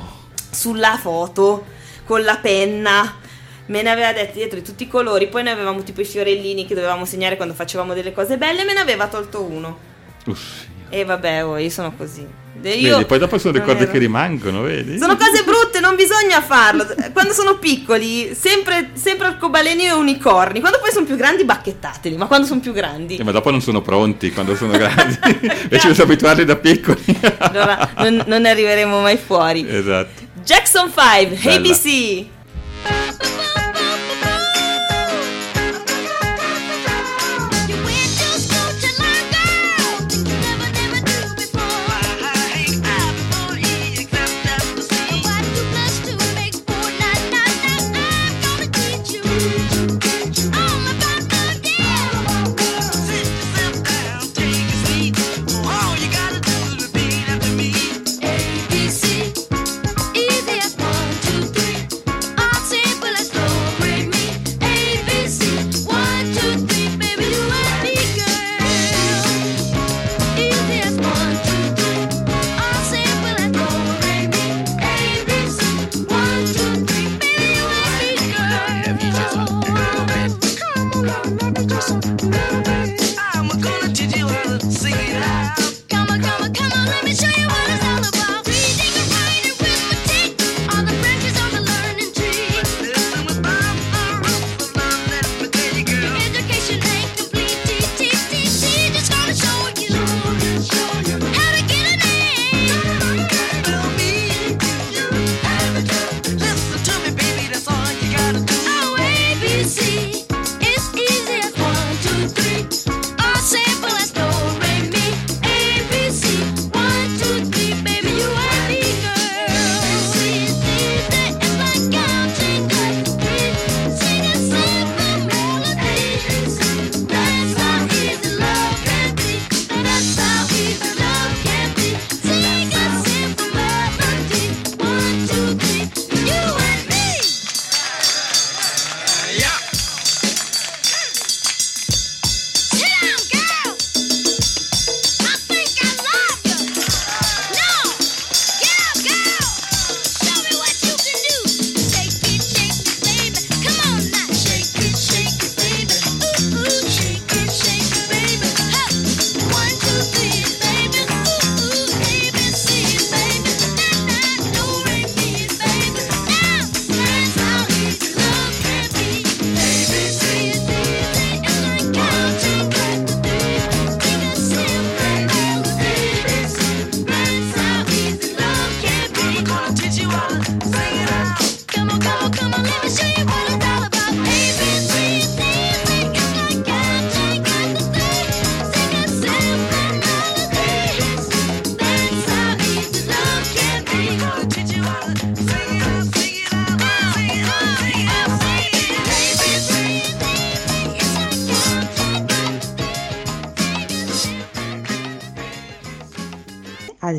sulla 0.50 0.98
foto 0.98 1.66
con 2.06 2.24
la 2.24 2.38
penna 2.38 3.26
me 3.68 3.82
ne 3.82 3.90
aveva 3.90 4.12
detti 4.14 4.38
dietro 4.38 4.60
di 4.60 4.66
tutti 4.66 4.84
i 4.84 4.88
colori, 4.88 5.28
poi 5.28 5.44
ne 5.44 5.52
avevamo 5.52 5.84
tipo 5.84 6.02
i 6.02 6.06
fiorellini 6.06 6.66
che 6.66 6.76
dovevamo 6.76 7.06
segnare 7.06 7.36
quando 7.36 7.54
facevamo 7.54 7.94
delle 7.94 8.12
cose 8.12 8.38
belle, 8.38 8.64
me 8.64 8.74
ne 8.74 8.80
aveva 8.80 9.08
tolto 9.08 9.44
uno. 9.44 9.78
Uff. 10.26 10.66
E 10.90 11.04
vabbè, 11.04 11.46
oh, 11.46 11.58
io 11.58 11.70
sono 11.70 11.94
così. 11.96 12.26
Io 12.64 12.96
vedi, 12.96 13.06
poi 13.06 13.20
dopo 13.20 13.38
sono 13.38 13.54
le 13.58 13.64
cose 13.64 13.90
che 13.90 14.00
rimangono, 14.00 14.62
vedi? 14.62 14.98
Sono 14.98 15.16
cose 15.16 15.44
brutte, 15.44 15.80
non 15.80 15.96
bisogna 15.96 16.42
farlo. 16.42 16.88
Quando 17.14 17.34
sono 17.34 17.58
piccoli, 17.60 18.34
sempre, 18.34 18.92
sempre 18.94 19.28
arcobaleni 19.28 19.86
e 19.86 19.92
unicorni. 19.92 20.60
Quando 20.60 20.80
poi 20.80 20.92
sono 20.92 21.06
più 21.06 21.16
grandi, 21.16 21.44
bacchettateli. 21.44 22.18
Ma 22.18 22.26
quando 22.26 22.48
sono 22.48 22.60
più 22.60 22.74
grandi. 22.74 23.18
Eh, 23.18 23.24
ma 23.24 23.32
dopo 23.32 23.52
non 23.52 23.62
sono 23.62 23.82
pronti 23.82 24.32
quando 24.32 24.56
sono 24.56 24.72
grandi. 24.78 25.18
Invece 25.22 25.90
bisogna 25.90 26.04
abituarli 26.04 26.46
da 26.46 26.56
piccoli. 26.56 27.04
allora 27.38 27.92
non, 27.98 28.24
non, 28.26 28.46
arriveremo 28.46 29.02
mai 29.02 29.18
fuori. 29.18 29.66
Esatto. 29.70 30.26
Jackson 30.44 30.92
5, 30.92 31.38
Bella. 31.44 31.56
ABC. 31.58 33.36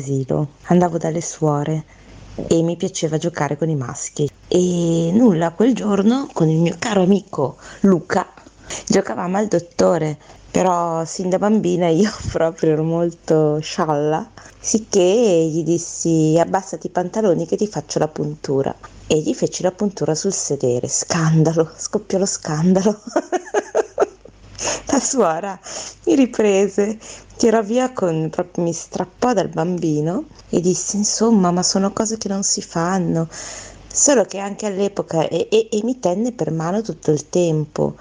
Asilo, 0.09 0.49
andavo 0.63 0.97
dalle 0.97 1.21
suore 1.21 1.85
e 2.47 2.61
mi 2.61 2.75
piaceva 2.75 3.17
giocare 3.17 3.57
con 3.57 3.69
i 3.69 3.75
maschi. 3.75 4.29
E 4.47 5.11
nulla, 5.13 5.51
quel 5.51 5.75
giorno 5.75 6.27
con 6.33 6.49
il 6.49 6.57
mio 6.57 6.75
caro 6.79 7.03
amico 7.03 7.57
Luca 7.81 8.27
giocavamo 8.87 9.37
al 9.37 9.47
dottore, 9.47 10.17
però 10.49 11.05
sin 11.05 11.29
da 11.29 11.37
bambina 11.37 11.87
io 11.89 12.11
proprio 12.31 12.71
ero 12.71 12.83
molto 12.83 13.59
scialla, 13.59 14.27
sicché 14.59 15.01
gli 15.01 15.63
dissi 15.63 16.37
abbassati 16.39 16.87
i 16.87 16.91
pantaloni 16.91 17.45
che 17.45 17.55
ti 17.55 17.67
faccio 17.67 17.99
la 17.99 18.07
puntura. 18.07 18.75
E 19.11 19.19
gli 19.19 19.33
feci 19.33 19.63
la 19.63 19.71
puntura 19.71 20.13
sul 20.13 20.33
sedere, 20.33 20.87
scandalo, 20.87 21.71
scoppiò 21.77 22.17
lo 22.19 22.27
scandalo. 22.27 22.99
la 24.91 24.99
suora 24.99 25.59
mi 26.05 26.15
riprese, 26.15 26.97
tirò 27.39 27.61
via 27.63 27.93
con, 27.93 28.29
proprio 28.29 28.65
mi 28.65 28.73
strappò 28.73 29.31
dal 29.31 29.47
bambino 29.47 30.25
e 30.49 30.59
disse 30.59 30.97
insomma 30.97 31.51
ma 31.51 31.63
sono 31.63 31.93
cose 31.93 32.17
che 32.17 32.27
non 32.27 32.43
si 32.43 32.61
fanno 32.61 33.29
solo 33.87 34.25
che 34.25 34.39
anche 34.39 34.65
all'epoca 34.65 35.25
e, 35.29 35.47
e, 35.49 35.69
e 35.71 35.79
mi 35.83 35.99
tenne 35.99 36.33
per 36.33 36.51
mano 36.51 36.81
tutto 36.81 37.11
il 37.11 37.29
tempo 37.29 37.95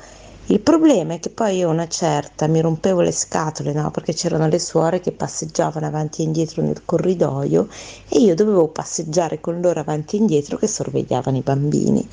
il 0.46 0.58
problema 0.58 1.14
è 1.14 1.20
che 1.20 1.30
poi 1.30 1.58
io 1.58 1.68
una 1.70 1.86
certa 1.86 2.48
mi 2.48 2.60
rompevo 2.60 3.00
le 3.00 3.12
scatole, 3.12 3.72
no? 3.72 3.90
Perché 3.92 4.12
c'erano 4.14 4.48
le 4.48 4.58
suore 4.58 4.98
che 4.98 5.12
passeggiavano 5.12 5.86
avanti 5.86 6.22
e 6.22 6.24
indietro 6.24 6.62
nel 6.62 6.82
corridoio 6.84 7.68
e 8.08 8.18
io 8.18 8.34
dovevo 8.34 8.66
passeggiare 8.68 9.40
con 9.40 9.60
loro 9.60 9.78
avanti 9.80 10.16
e 10.16 10.20
indietro 10.20 10.56
che 10.56 10.66
sorvegliavano 10.66 11.36
i 11.36 11.42
bambini 11.42 12.08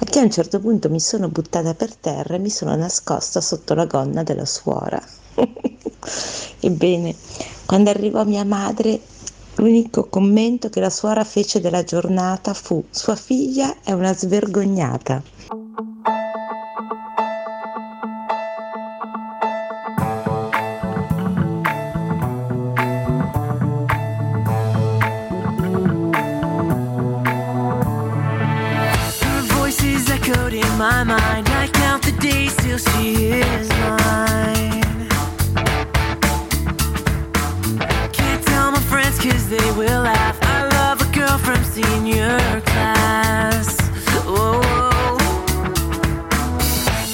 a 0.00 0.18
a 0.18 0.22
un 0.22 0.30
certo 0.30 0.58
punto 0.60 0.90
mi 0.90 0.98
sono 0.98 1.28
buttata 1.28 1.74
per 1.74 1.94
terra 1.94 2.34
e 2.34 2.38
mi 2.38 2.50
sono 2.50 2.74
nascosta 2.74 3.40
sotto 3.40 3.74
la 3.74 3.84
gonna 3.86 4.22
della 4.24 4.44
suora. 4.44 5.00
Ebbene, 6.60 7.14
quando 7.66 7.90
arrivò 7.90 8.24
mia 8.24 8.44
madre 8.44 9.00
L'unico 9.56 10.08
commento 10.08 10.68
che 10.68 10.80
la 10.80 10.90
suora 10.90 11.22
fece 11.22 11.60
della 11.60 11.84
giornata 11.84 12.54
fu 12.54 12.84
sua 12.90 13.14
figlia 13.14 13.76
è 13.84 13.92
una 13.92 14.12
svergognata. 14.12 15.22
My 30.76 31.04
mind. 31.04 31.48
I 31.48 31.68
count 31.72 32.02
the 32.02 32.12
days 32.18 32.54
till 32.56 32.78
she 32.78 33.38
is 33.38 33.68
mine. 33.68 34.63
Cause 39.24 39.48
they 39.48 39.70
will 39.72 40.02
laugh. 40.02 40.38
I 40.42 40.68
love 40.68 41.00
a 41.00 41.10
girl 41.16 41.38
from 41.38 41.62
senior 41.64 42.60
class. 42.66 43.80
Whoa. 44.26 44.60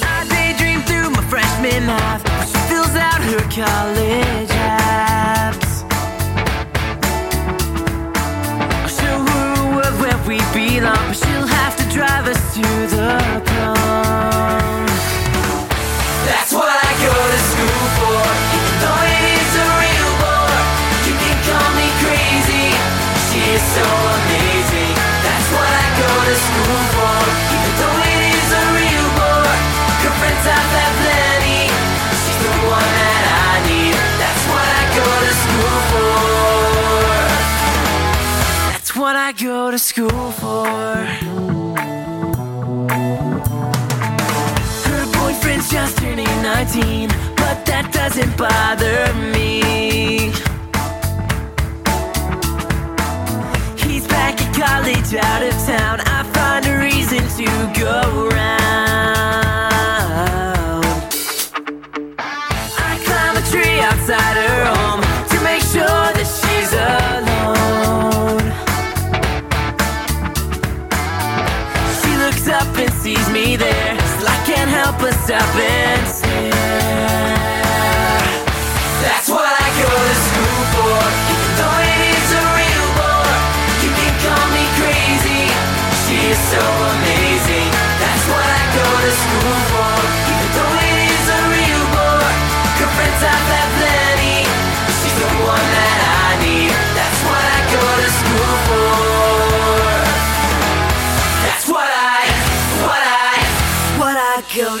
I 0.03 0.25
daydream 0.27 0.81
through 0.81 1.11
my 1.11 1.23
freshman 1.29 1.83
half. 1.83 2.21
She 2.49 2.57
fills 2.67 2.95
out 2.97 3.21
her 3.21 3.43
college 3.49 4.10
to 39.71 39.79
school 39.79 40.31
for. 40.31 40.95
Her 44.87 45.05
boyfriend's 45.13 45.69
just 45.71 45.97
turning 45.97 46.25
19, 46.25 47.07
but 47.37 47.65
that 47.65 47.89
doesn't 47.93 48.35
bother 48.37 49.13
me. 49.31 50.31
He's 53.77 54.05
back 54.07 54.41
at 54.41 54.53
college 54.53 55.13
out 55.15 55.43
of 55.43 55.53
town. 55.65 56.10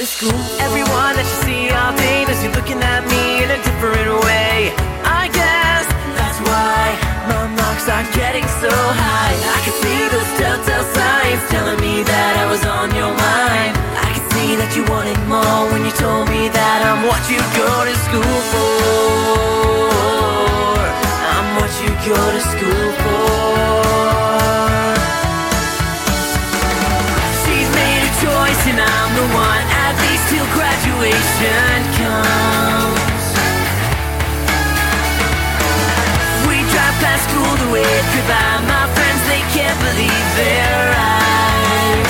To 0.01 0.07
school. 0.07 0.41
Everyone 0.57 1.13
that 1.13 1.29
you 1.29 1.37
see 1.45 1.69
all 1.69 1.93
day 1.93 2.25
knows 2.25 2.41
you're 2.41 2.57
looking 2.57 2.81
at 2.81 3.05
me 3.05 3.45
in 3.45 3.53
a 3.53 3.59
different 3.61 4.09
way. 4.25 4.73
I 5.05 5.29
guess 5.29 5.85
that's 6.17 6.41
why 6.41 6.97
my 7.29 7.45
marks 7.53 7.85
are 7.85 8.01
getting 8.17 8.41
so 8.57 8.73
high. 8.73 9.37
I 9.37 9.59
can 9.61 9.75
see 9.77 10.01
those 10.09 10.25
telltale 10.41 10.87
signs 10.89 11.43
telling 11.53 11.77
me 11.85 12.01
that 12.01 12.33
I 12.41 12.49
was 12.49 12.65
on 12.65 12.89
your 12.97 13.13
mind. 13.13 13.77
I 14.01 14.09
can 14.17 14.25
see 14.33 14.57
that 14.57 14.73
you 14.73 14.81
wanted 14.89 15.21
more 15.29 15.69
when 15.69 15.85
you 15.85 15.93
told 15.93 16.25
me 16.33 16.49
that 16.49 16.79
I'm 16.81 17.05
what 17.05 17.21
you 17.29 17.37
go 17.53 17.69
to 17.85 17.93
school 18.01 18.37
for. 18.49 18.81
I'm 21.29 21.61
what 21.61 21.73
you 21.77 21.93
go 22.09 22.17
to 22.17 22.41
school 22.41 22.89
for. 23.05 23.37
She's 27.45 27.69
made 27.69 28.01
a 28.01 28.11
choice 28.17 28.61
and 28.65 28.81
I'm 28.81 29.11
the 29.13 29.29
one 29.37 29.70
graduation 31.01 31.81
comes. 31.97 33.25
We 36.45 36.61
drive 36.69 36.95
past 37.01 37.25
school 37.25 37.53
to 37.57 37.67
wave 37.73 38.05
goodbye 38.13 38.61
My 38.69 38.85
friends, 38.93 39.21
they 39.25 39.41
can't 39.49 39.77
believe 39.81 40.27
their 40.37 40.93
eyes. 40.93 42.05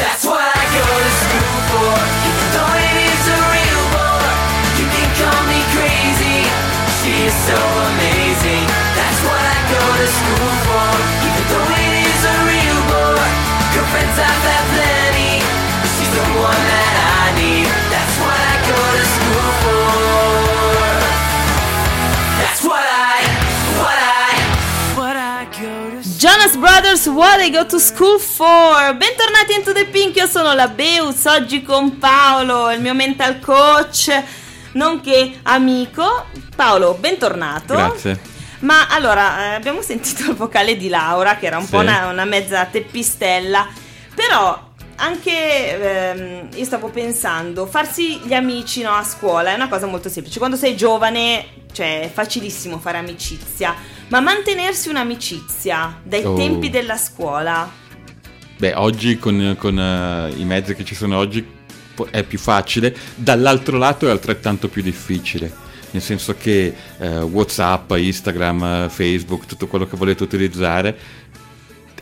That's 0.00 0.24
what 0.24 0.40
I 0.40 0.64
go 0.72 0.88
to 1.04 1.12
school 1.24 1.56
for. 1.68 1.92
Even 2.28 2.48
though 2.56 2.74
it 2.88 2.96
is 3.12 3.24
a 3.28 3.40
real 3.52 3.84
bore 3.92 4.32
You 4.80 4.86
can 4.88 5.08
call 5.20 5.42
me 5.52 5.60
crazy. 5.76 6.40
She 7.04 7.12
is 7.28 7.36
so 7.44 7.60
amazing. 7.92 8.64
That's 8.96 9.20
what 9.28 9.42
I 9.44 9.58
go 9.68 9.84
to 10.00 10.06
school 10.16 10.50
for 10.64 11.27
Jonas 26.98 27.06
Brothers 27.06 27.06
What 27.06 27.40
I 27.40 27.50
Go 27.50 27.64
to 27.66 27.78
School 27.78 28.18
For 28.18 28.96
Bentornati 28.96 29.54
in 29.54 29.62
To 29.62 29.72
The 29.72 29.86
Pink, 29.86 30.16
io 30.16 30.26
sono 30.26 30.52
la 30.52 30.68
Beuz 30.68 31.24
Oggi 31.26 31.62
con 31.62 31.98
Paolo, 31.98 32.70
il 32.72 32.80
mio 32.80 32.94
mental 32.94 33.38
coach 33.40 34.10
Nonché 34.72 35.38
amico 35.42 36.26
Paolo, 36.56 36.94
bentornato 36.98 37.74
Grazie. 37.74 38.20
Ma 38.60 38.88
allora, 38.88 39.52
eh, 39.52 39.54
abbiamo 39.54 39.80
sentito 39.82 40.30
il 40.30 40.34
vocale 40.36 40.76
di 40.76 40.88
Laura 40.88 41.36
Che 41.36 41.46
era 41.46 41.58
un 41.58 41.64
Sì. 41.64 41.70
po' 41.70 41.78
una, 41.78 42.08
una 42.08 42.24
mezza 42.24 42.64
teppistella 42.64 43.66
Però 44.14 44.66
anche 45.00 46.10
ehm, 46.10 46.48
io 46.54 46.64
stavo 46.64 46.88
pensando, 46.88 47.66
farsi 47.66 48.18
gli 48.24 48.34
amici 48.34 48.82
no, 48.82 48.90
a 48.90 49.04
scuola 49.04 49.50
è 49.52 49.54
una 49.54 49.68
cosa 49.68 49.86
molto 49.86 50.08
semplice. 50.08 50.38
Quando 50.40 50.56
sei 50.56 50.74
giovane, 50.76 51.46
cioè, 51.70 52.00
è 52.00 52.10
facilissimo 52.12 52.80
fare 52.80 52.98
amicizia, 52.98 53.76
ma 54.08 54.20
mantenersi 54.20 54.88
un'amicizia 54.88 56.00
dai 56.02 56.24
Oh. 56.24 56.34
tempi 56.34 56.70
della 56.70 56.96
scuola. 56.96 57.70
Beh, 58.56 58.74
oggi 58.74 59.18
con, 59.18 59.54
con, 59.58 59.78
eh, 59.78 60.32
i 60.36 60.44
mezzi 60.44 60.74
che 60.74 60.84
ci 60.84 60.94
sono 60.94 61.16
oggi 61.16 61.46
è 62.10 62.22
più 62.24 62.38
facile, 62.38 62.94
dall'altro 63.14 63.76
lato 63.78 64.06
è 64.06 64.10
altrettanto 64.10 64.68
più 64.68 64.82
difficile. 64.82 65.66
Nel 65.90 66.02
senso 66.02 66.34
che 66.38 66.74
eh, 66.98 67.18
WhatsApp, 67.20 67.92
Instagram, 67.96 68.62
eh, 68.62 68.88
Facebook, 68.90 69.46
tutto 69.46 69.66
quello 69.68 69.86
che 69.86 69.96
volete 69.96 70.22
utilizzare 70.22 70.96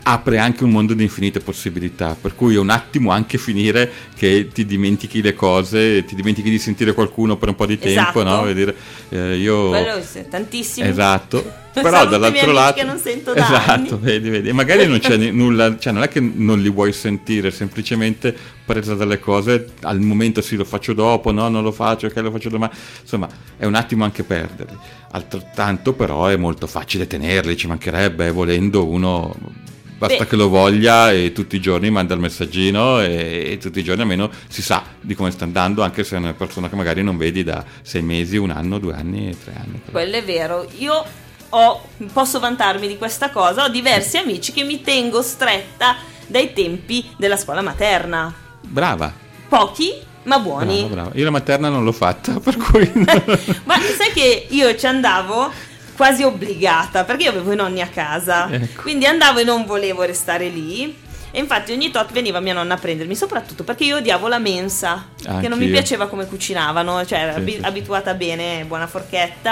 apre 0.09 0.37
anche 0.37 0.63
un 0.63 0.69
mondo 0.69 0.93
di 0.93 1.03
infinite 1.03 1.41
possibilità, 1.41 2.15
per 2.19 2.33
cui 2.33 2.55
è 2.55 2.59
un 2.59 2.69
attimo 2.69 3.11
anche 3.11 3.37
finire 3.37 3.91
che 4.15 4.47
ti 4.53 4.65
dimentichi 4.65 5.21
le 5.21 5.33
cose, 5.33 6.05
ti 6.05 6.15
dimentichi 6.15 6.49
di 6.49 6.59
sentire 6.59 6.93
qualcuno 6.93 7.35
per 7.35 7.49
un 7.49 7.55
po' 7.55 7.65
di 7.65 7.77
tempo, 7.77 8.21
Esatto. 8.21 8.23
no? 8.23 8.47
E 8.47 8.53
dire, 8.53 8.75
eh, 9.09 9.35
io... 9.35 9.67
Quello 9.67 10.01
tantissimo. 10.29 10.87
Esatto, 10.87 11.43
però 11.73 12.05
dall'altro 12.05 12.53
lato 12.53 12.75
che 12.75 12.83
non 12.85 12.97
sento 12.97 13.33
da 13.33 13.43
esatto, 13.43 13.71
anni. 13.71 13.97
vedi, 13.99 14.29
vedi. 14.29 14.47
E 14.47 14.53
magari 14.53 14.87
non 14.87 14.99
c'è 14.99 15.17
nulla, 15.17 15.77
cioè 15.77 15.91
non 15.91 16.03
è 16.03 16.07
che 16.07 16.21
non 16.21 16.61
li 16.61 16.69
vuoi 16.69 16.93
sentire, 16.93 17.51
semplicemente 17.51 18.33
presa 18.63 18.95
dalle 18.95 19.19
cose, 19.19 19.73
al 19.81 19.99
momento 19.99 20.41
sì 20.41 20.55
lo 20.55 20.63
faccio 20.63 20.93
dopo, 20.93 21.33
no, 21.33 21.49
non 21.49 21.63
lo 21.63 21.73
faccio, 21.73 22.07
ok, 22.07 22.15
lo 22.15 22.31
faccio 22.31 22.47
domani. 22.47 22.71
Insomma, 23.01 23.27
è 23.57 23.65
un 23.65 23.75
attimo 23.75 24.05
anche 24.05 24.23
perderli. 24.23 24.77
Altrettanto 25.11 25.91
però 25.91 26.27
è 26.27 26.37
molto 26.37 26.65
facile 26.65 27.07
tenerli, 27.07 27.57
ci 27.57 27.67
mancherebbe, 27.67 28.31
volendo 28.31 28.85
uno 28.87 29.65
basta 29.97 30.17
Beh. 30.19 30.27
che 30.27 30.35
lo 30.35 30.47
voglia 30.47 31.11
e 31.11 31.31
tutti 31.31 31.55
i 31.55 31.59
giorni 31.59 31.89
manda 31.89 32.13
il 32.13 32.19
messaggino 32.19 33.01
e, 33.01 33.51
e 33.51 33.57
tutti 33.57 33.79
i 33.79 33.83
giorni 33.83 34.01
almeno 34.01 34.29
si 34.47 34.61
sa 34.61 34.83
di 35.01 35.15
come 35.15 35.31
sta 35.31 35.43
andando, 35.43 35.81
anche 35.81 36.03
se 36.03 36.15
è 36.15 36.19
una 36.19 36.33
persona 36.33 36.69
che 36.69 36.75
magari 36.75 37.01
non 37.01 37.17
vedi 37.17 37.43
da 37.43 37.63
sei 37.81 38.03
mesi, 38.03 38.37
un 38.37 38.51
anno, 38.51 38.77
due 38.77 38.93
anni, 38.93 39.35
tre 39.43 39.53
anni. 39.57 39.81
Quello 39.89 40.15
è 40.15 40.23
vero. 40.23 40.67
Io 40.77 41.03
ho, 41.49 41.81
posso 42.13 42.39
vantarmi 42.39 42.87
di 42.87 42.97
questa 42.97 43.31
cosa, 43.31 43.63
ho 43.63 43.69
diversi 43.69 44.17
amici 44.17 44.51
che 44.51 44.63
mi 44.63 44.81
tengo 44.81 45.21
stretta 45.21 45.95
dai 46.27 46.53
tempi 46.53 47.09
della 47.17 47.37
scuola 47.37 47.61
materna. 47.61 48.33
Brava. 48.61 49.11
Pochi, 49.47 49.93
ma 50.23 50.39
buoni. 50.39 50.79
Brava, 50.81 50.93
brava. 50.93 51.11
Io 51.15 51.23
la 51.23 51.31
materna 51.31 51.69
non 51.69 51.83
l'ho 51.83 51.91
fatta, 51.93 52.39
per 52.41 52.57
cui... 52.57 52.91
Ma 53.63 53.75
sai 53.79 54.11
che 54.13 54.47
io 54.49 54.75
ci 54.75 54.85
andavo 54.85 55.51
quasi 55.97 56.23
obbligata 56.23 57.03
perché 57.03 57.23
io 57.23 57.31
avevo 57.31 57.51
i 57.51 57.55
nonni 57.57 57.81
a 57.81 57.87
casa. 57.87 58.47
Ecco. 58.49 58.83
Quindi 58.83 59.05
andavo 59.05 59.39
e 59.39 59.43
non 59.43 59.65
volevo 59.65 60.03
restare 60.03 60.47
lì. 60.47 61.03
E 61.29 61.39
infatti 61.39 61.71
ogni 61.73 61.91
tot 61.91 62.11
veniva 62.13 62.39
mia 62.39 62.53
nonna 62.53 62.75
a 62.75 62.77
prendermi, 62.77 63.13
soprattutto 63.15 63.63
perché 63.65 63.83
io 63.83 63.97
odiavo 63.97 64.27
la 64.29 64.39
mensa, 64.39 65.09
che 65.17 65.27
non 65.47 65.57
mi 65.57 65.65
Anch'io. 65.65 65.71
piaceva 65.71 66.07
come 66.07 66.25
cucinavano, 66.25 67.05
cioè 67.05 67.19
ero 67.19 67.33
Sì, 67.33 67.37
abi- 67.39 67.51
sì. 67.51 67.59
abituata 67.61 68.13
bene, 68.15 68.63
buona 68.65 68.87
forchetta, 68.87 69.51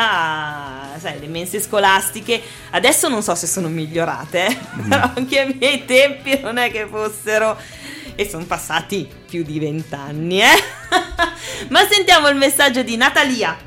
a, 0.93 0.97
sai, 0.97 1.19
le 1.19 1.27
mense 1.27 1.59
scolastiche. 1.61 2.41
Adesso 2.71 3.07
non 3.09 3.21
so 3.21 3.35
se 3.35 3.45
sono 3.45 3.67
migliorate, 3.67 4.45
eh, 4.47 4.57
Mm. 4.77 4.87
però 4.89 5.11
anche 5.15 5.39
ai 5.39 5.55
miei 5.59 5.85
tempi 5.85 6.39
non 6.41 6.57
è 6.57 6.71
che 6.71 6.87
fossero... 6.89 7.57
E 8.17 8.29
sono 8.29 8.45
passati 8.45 9.07
più 9.27 9.43
di 9.43 9.59
vent'anni, 9.59 10.39
eh? 10.41 10.63
Ma 11.69 11.85
sentiamo 11.87 12.29
il 12.29 12.35
messaggio 12.37 12.81
di 12.81 12.95
Natalia. 12.95 13.57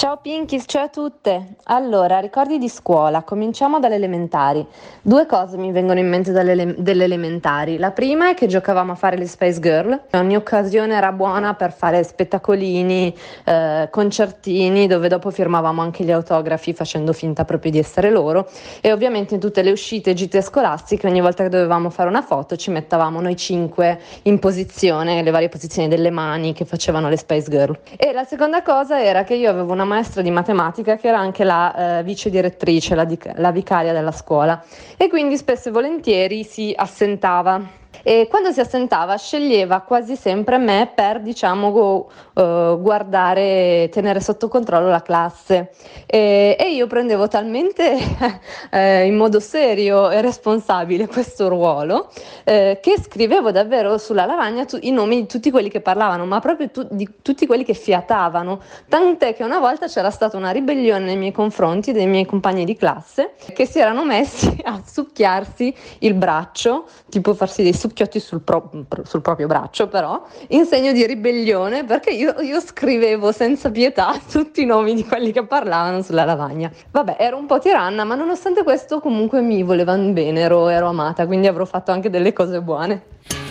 Ciao 0.00 0.16
Pinkies, 0.16 0.64
ciao 0.66 0.84
a 0.84 0.88
tutte. 0.88 1.56
Allora, 1.64 2.20
ricordi 2.20 2.56
di 2.56 2.70
scuola, 2.70 3.22
cominciamo 3.22 3.78
dalle 3.78 3.96
elementari. 3.96 4.66
Due 5.02 5.26
cose 5.26 5.58
mi 5.58 5.72
vengono 5.72 5.98
in 5.98 6.08
mente 6.08 6.32
dalle, 6.32 6.74
delle 6.78 7.04
elementari. 7.04 7.76
La 7.76 7.90
prima 7.90 8.30
è 8.30 8.34
che 8.34 8.46
giocavamo 8.46 8.92
a 8.92 8.94
fare 8.94 9.18
le 9.18 9.26
Space 9.26 9.60
Girl. 9.60 10.04
Ogni 10.12 10.36
occasione 10.36 10.94
era 10.94 11.12
buona 11.12 11.52
per 11.52 11.74
fare 11.74 12.02
spettacolini, 12.02 13.14
eh, 13.44 13.88
concertini, 13.90 14.86
dove 14.86 15.08
dopo 15.08 15.30
firmavamo 15.30 15.82
anche 15.82 16.02
gli 16.02 16.10
autografi 16.10 16.72
facendo 16.72 17.12
finta 17.12 17.44
proprio 17.44 17.70
di 17.70 17.78
essere 17.78 18.08
loro. 18.08 18.48
E 18.80 18.92
ovviamente 18.92 19.34
in 19.34 19.40
tutte 19.40 19.60
le 19.60 19.70
uscite 19.70 20.12
e 20.12 20.14
gite 20.14 20.40
scolastiche, 20.40 21.08
ogni 21.08 21.20
volta 21.20 21.42
che 21.42 21.50
dovevamo 21.50 21.90
fare 21.90 22.08
una 22.08 22.22
foto, 22.22 22.56
ci 22.56 22.70
mettavamo 22.70 23.20
noi 23.20 23.36
cinque 23.36 24.00
in 24.22 24.38
posizione, 24.38 25.22
le 25.22 25.30
varie 25.30 25.50
posizioni 25.50 25.88
delle 25.88 26.08
mani 26.08 26.54
che 26.54 26.64
facevano 26.64 27.10
le 27.10 27.18
Space 27.18 27.50
Girl. 27.50 27.78
E 27.98 28.14
la 28.14 28.24
seconda 28.24 28.62
cosa 28.62 28.98
era 28.98 29.24
che 29.24 29.34
io 29.34 29.50
avevo 29.50 29.74
una 29.74 29.88
maestra 29.90 30.22
di 30.22 30.30
matematica 30.30 30.96
che 30.96 31.08
era 31.08 31.18
anche 31.18 31.42
la 31.42 31.98
eh, 31.98 32.02
vice 32.04 32.30
direttrice, 32.30 32.94
la, 32.94 33.06
la 33.34 33.50
vicaria 33.50 33.92
della 33.92 34.12
scuola 34.12 34.62
e 34.96 35.08
quindi 35.08 35.36
spesso 35.36 35.68
e 35.68 35.72
volentieri 35.72 36.44
si 36.44 36.72
assentava. 36.74 37.79
E 38.02 38.28
quando 38.30 38.50
si 38.50 38.60
assentava 38.60 39.16
sceglieva 39.16 39.80
quasi 39.80 40.16
sempre 40.16 40.58
me 40.58 40.90
per, 40.94 41.20
diciamo, 41.20 41.70
go- 41.70 42.10
eh, 42.34 42.76
guardare, 42.80 43.88
tenere 43.92 44.20
sotto 44.20 44.48
controllo 44.48 44.88
la 44.88 45.02
classe. 45.02 45.72
E, 46.06 46.56
e 46.58 46.72
io 46.72 46.86
prendevo 46.86 47.28
talmente 47.28 47.96
eh, 48.70 49.04
in 49.04 49.16
modo 49.16 49.38
serio 49.40 50.10
e 50.10 50.20
responsabile 50.20 51.06
questo 51.06 51.48
ruolo 51.48 52.10
eh, 52.44 52.78
che 52.82 52.96
scrivevo 53.00 53.50
davvero 53.50 53.98
sulla 53.98 54.24
lavagna 54.24 54.64
tu- 54.64 54.78
i 54.80 54.90
nomi 54.90 55.16
di 55.16 55.26
tutti 55.26 55.50
quelli 55.50 55.68
che 55.68 55.80
parlavano, 55.80 56.24
ma 56.24 56.40
proprio 56.40 56.70
tu- 56.70 56.86
di 56.90 57.08
tutti 57.22 57.46
quelli 57.46 57.64
che 57.64 57.74
fiatavano. 57.74 58.60
Tant'è 58.88 59.34
che 59.34 59.44
una 59.44 59.58
volta 59.58 59.86
c'era 59.86 60.10
stata 60.10 60.36
una 60.36 60.50
ribellione 60.50 61.04
nei 61.04 61.16
miei 61.16 61.32
confronti 61.32 61.92
dei 61.92 62.06
miei 62.06 62.24
compagni 62.24 62.64
di 62.64 62.76
classe 62.76 63.34
che 63.52 63.66
si 63.66 63.78
erano 63.78 64.04
messi 64.04 64.56
a 64.64 64.80
succhiarsi 64.84 65.74
il 66.00 66.14
braccio, 66.14 66.86
tipo 67.08 67.34
farsi 67.34 67.62
dei 67.62 67.74
succhiotti 67.80 68.20
sul, 68.20 68.42
pro- 68.42 68.70
sul 69.04 69.22
proprio 69.22 69.46
braccio, 69.46 69.88
però 69.88 70.22
in 70.48 70.66
segno 70.66 70.92
di 70.92 71.04
ribellione 71.06 71.84
perché 71.84 72.10
io, 72.10 72.40
io 72.40 72.60
scrivevo 72.60 73.32
senza 73.32 73.70
pietà 73.70 74.20
tutti 74.30 74.62
i 74.62 74.66
nomi 74.66 74.94
di 74.94 75.04
quelli 75.04 75.32
che 75.32 75.44
parlavano 75.44 76.02
sulla 76.02 76.24
lavagna. 76.24 76.70
Vabbè, 76.90 77.16
ero 77.18 77.36
un 77.38 77.46
po' 77.46 77.58
tiranna, 77.58 78.04
ma 78.04 78.14
nonostante 78.14 78.62
questo 78.62 79.00
comunque 79.00 79.40
mi 79.40 79.62
volevano 79.62 80.12
bene, 80.12 80.40
ero, 80.40 80.68
ero 80.68 80.88
amata, 80.88 81.26
quindi 81.26 81.46
avrò 81.46 81.64
fatto 81.64 81.90
anche 81.90 82.10
delle 82.10 82.32
cose 82.32 82.60
buone. 82.60 83.02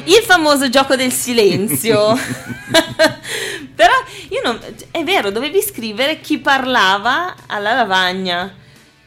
Il 0.05 0.23
famoso 0.23 0.69
gioco 0.69 0.95
del 0.95 1.11
silenzio. 1.11 2.15
Però 3.75 3.93
io 4.29 4.41
non. 4.43 4.59
È 4.91 5.03
vero, 5.03 5.31
dovevi 5.31 5.61
scrivere 5.61 6.19
chi 6.19 6.39
parlava 6.39 7.35
alla 7.47 7.73
lavagna. 7.73 8.53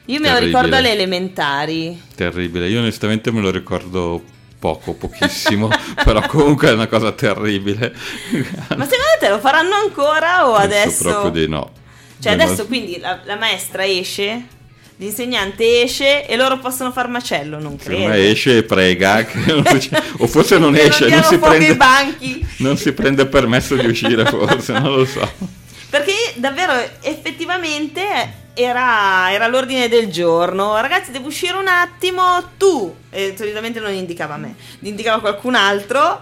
Io 0.06 0.18
me 0.18 0.28
lo 0.28 0.34
Terribile. 0.34 0.46
ricordo 0.46 0.76
alle 0.76 0.90
elementari. 0.90 2.02
Terribile, 2.16 2.68
io 2.68 2.80
onestamente 2.80 3.30
me 3.30 3.40
lo 3.40 3.50
ricordo 3.50 4.22
poco, 4.62 4.92
pochissimo, 4.94 5.68
però 6.04 6.24
comunque 6.28 6.68
è 6.68 6.72
una 6.72 6.86
cosa 6.86 7.10
terribile. 7.10 7.92
Ma 8.30 8.84
secondo 8.84 9.16
te 9.18 9.28
lo 9.28 9.40
faranno 9.40 9.74
ancora 9.74 10.48
o 10.48 10.52
Penso 10.52 10.62
adesso? 10.64 11.02
proprio 11.08 11.30
di 11.32 11.48
no. 11.48 11.70
Cioè, 12.20 12.36
Beh, 12.36 12.44
adesso 12.44 12.62
ma- 12.62 12.68
quindi 12.68 12.98
la, 13.00 13.18
la 13.24 13.34
maestra 13.34 13.84
esce, 13.84 14.46
l'insegnante 14.98 15.82
esce 15.82 16.24
e 16.28 16.36
loro 16.36 16.60
possono 16.60 16.92
far 16.92 17.08
macello, 17.08 17.58
non 17.58 17.76
credo. 17.76 18.06
me 18.06 18.30
esce 18.30 18.58
e 18.58 18.62
prega, 18.62 19.26
o 20.18 20.26
forse 20.28 20.58
non 20.58 20.76
esce, 20.76 21.08
non 21.08 21.18
non 21.18 21.24
si, 21.24 21.38
prende, 21.38 21.66
i 21.66 21.74
banchi. 21.74 22.46
non 22.58 22.76
si 22.76 22.92
prende 22.92 23.26
permesso 23.26 23.74
di 23.74 23.86
uscire, 23.86 24.24
forse, 24.26 24.74
non 24.78 24.94
lo 24.94 25.04
so. 25.04 25.28
Perché 25.90 26.14
davvero, 26.36 26.72
effettivamente, 27.00 28.04
era, 28.54 29.32
era 29.32 29.46
l'ordine 29.48 29.88
del 29.88 30.10
giorno. 30.10 30.76
Ragazzi, 30.80 31.10
devo 31.12 31.28
uscire 31.28 31.56
un 31.56 31.68
attimo. 31.68 32.22
Tu, 32.56 32.94
e 33.10 33.34
solitamente 33.36 33.80
non 33.80 33.92
indicava 33.92 34.36
me, 34.36 34.56
indicava 34.80 35.20
qualcun 35.20 35.54
altro. 35.54 36.20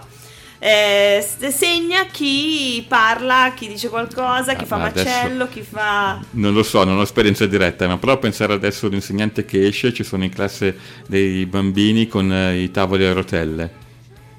eh, 0.63 1.25
segna 1.51 2.05
chi 2.05 2.85
parla, 2.87 3.53
chi 3.55 3.67
dice 3.67 3.89
qualcosa, 3.89 4.53
chi 4.55 4.65
Ah, 4.65 4.67
fa 4.67 4.77
macello, 4.77 5.47
chi 5.47 5.61
fa. 5.63 6.23
Non 6.31 6.53
lo 6.53 6.63
so, 6.63 6.83
non 6.83 6.97
ho 6.97 7.01
esperienza 7.01 7.45
diretta, 7.47 7.87
ma 7.87 7.97
però 7.97 8.17
pensare 8.19 8.53
adesso 8.53 8.85
all'insegnante 8.87 9.43
che 9.45 9.65
esce, 9.65 9.91
ci 9.93 10.03
sono 10.03 10.23
in 10.23 10.29
classe 10.31 10.77
dei 11.07 11.45
bambini 11.47 12.07
con 12.07 12.31
eh, 12.31 12.59
i 12.61 12.71
tavoli 12.71 13.05
a 13.05 13.13
rotelle. 13.13 13.79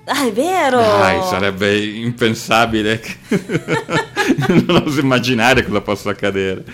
Ah, 0.04 0.26
è 0.26 0.32
vero! 0.32 0.78
Dai, 0.78 1.22
sarebbe 1.22 1.76
impensabile. 1.78 3.00
non 4.66 4.82
oso 4.84 5.00
immaginare 5.00 5.64
cosa 5.64 5.80
possa 5.80 6.10
accadere. 6.10 6.64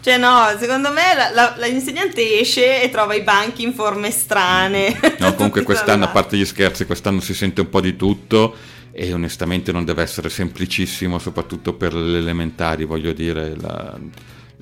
Cioè, 0.00 0.18
no, 0.18 0.46
secondo 0.58 0.90
me 0.90 1.14
la, 1.14 1.30
la- 1.32 1.54
la 1.56 1.66
insegnante 1.66 2.40
esce 2.40 2.82
e 2.82 2.90
trova 2.90 3.14
i 3.14 3.22
banchi 3.22 3.62
in 3.62 3.72
forme 3.72 4.10
strane. 4.10 4.98
No, 5.18 5.32
comunque 5.36 5.62
quest'anno, 5.62 6.04
a 6.06 6.08
parte 6.08 6.36
gli 6.36 6.44
scherzi, 6.44 6.84
quest'anno 6.84 7.20
si 7.20 7.34
sente 7.34 7.60
un 7.60 7.68
po' 7.68 7.80
di 7.80 7.94
tutto 7.94 8.56
e 8.90 9.12
onestamente 9.12 9.70
non 9.70 9.84
deve 9.84 10.02
essere 10.02 10.28
semplicissimo, 10.28 11.18
soprattutto 11.20 11.74
per 11.74 11.94
le 11.94 12.18
elementari, 12.18 12.84
voglio 12.84 13.12
dire, 13.12 13.54
la- 13.60 13.96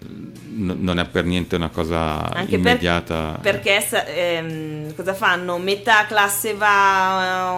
n- 0.02 0.76
non 0.80 0.98
è 0.98 1.04
per 1.06 1.24
niente 1.24 1.56
una 1.56 1.68
cosa 1.68 2.28
Anche 2.32 2.58
per- 2.58 2.72
immediata. 2.72 3.38
perché 3.40 3.80
sa- 3.80 4.04
ehm, 4.06 4.94
cosa 4.94 5.14
fanno? 5.14 5.58
Metà 5.58 6.06
classe 6.06 6.54
va 6.54 7.46
a 7.48 7.50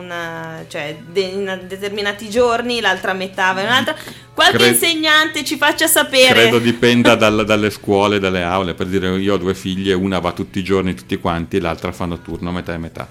una- 0.00 0.64
cioè, 0.68 0.96
de- 1.10 1.20
in 1.20 1.60
determinati 1.66 2.28
giorni, 2.28 2.80
l'altra 2.80 3.12
metà 3.12 3.52
va 3.52 3.60
in 3.60 3.66
un'altra. 3.66 3.94
Qualche 4.34 4.56
Cre- 4.56 4.68
insegnante 4.68 5.44
ci 5.44 5.56
faccia 5.56 5.86
sapere. 5.86 6.32
Credo 6.32 6.58
dipenda 6.58 7.14
dal- 7.16 7.44
dalle 7.44 7.70
scuole, 7.70 8.18
dalle 8.18 8.42
aule, 8.42 8.74
per 8.74 8.86
dire 8.86 9.08
io 9.16 9.34
ho 9.34 9.38
due 9.38 9.54
figlie, 9.54 9.92
una 9.94 10.18
va 10.18 10.32
tutti 10.32 10.58
i 10.58 10.64
giorni, 10.64 10.94
tutti 10.94 11.16
quanti, 11.18 11.60
l'altra 11.60 11.92
fanno 11.92 12.20
turno 12.20 12.50
metà 12.52 12.72
e 12.74 12.78
metà. 12.78 13.06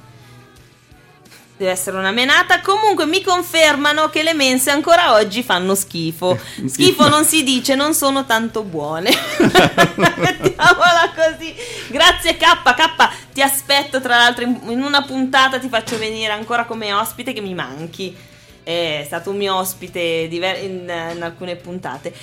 Deve 1.64 1.76
essere 1.76 1.98
una 1.98 2.12
menata. 2.12 2.60
Comunque 2.60 3.06
mi 3.06 3.24
confermano 3.24 4.10
che 4.10 4.22
le 4.22 4.34
mense 4.34 4.70
ancora 4.70 5.14
oggi 5.14 5.44
fanno 5.44 5.76
schifo. 5.76 6.38
Schifo 6.68 7.08
non 7.08 7.24
si 7.24 7.42
dice, 7.44 7.74
non 7.74 7.94
sono 7.94 8.26
tanto 8.26 8.64
buone. 8.64 9.10
Mettiamola 9.96 11.14
così. 11.16 11.56
Grazie 11.88 12.36
K. 12.36 12.44
K, 12.64 13.10
ti 13.32 13.42
aspetto 13.42 14.02
tra 14.02 14.18
l'altro 14.18 14.44
in, 14.44 14.82
una 14.84 15.04
puntata 15.04 15.58
ti 15.58 15.70
faccio 15.70 15.98
venire 15.98 16.34
ancora 16.34 16.66
come 16.66 16.92
ospite 16.92 17.32
che 17.32 17.40
mi 17.40 17.54
manchi. 17.54 18.14
È 18.62 19.04
stato 19.06 19.30
un 19.30 19.38
mio 19.38 19.56
ospite 19.56 20.02
in 20.02 21.22
alcune 21.22 21.56
puntate. 21.56 22.14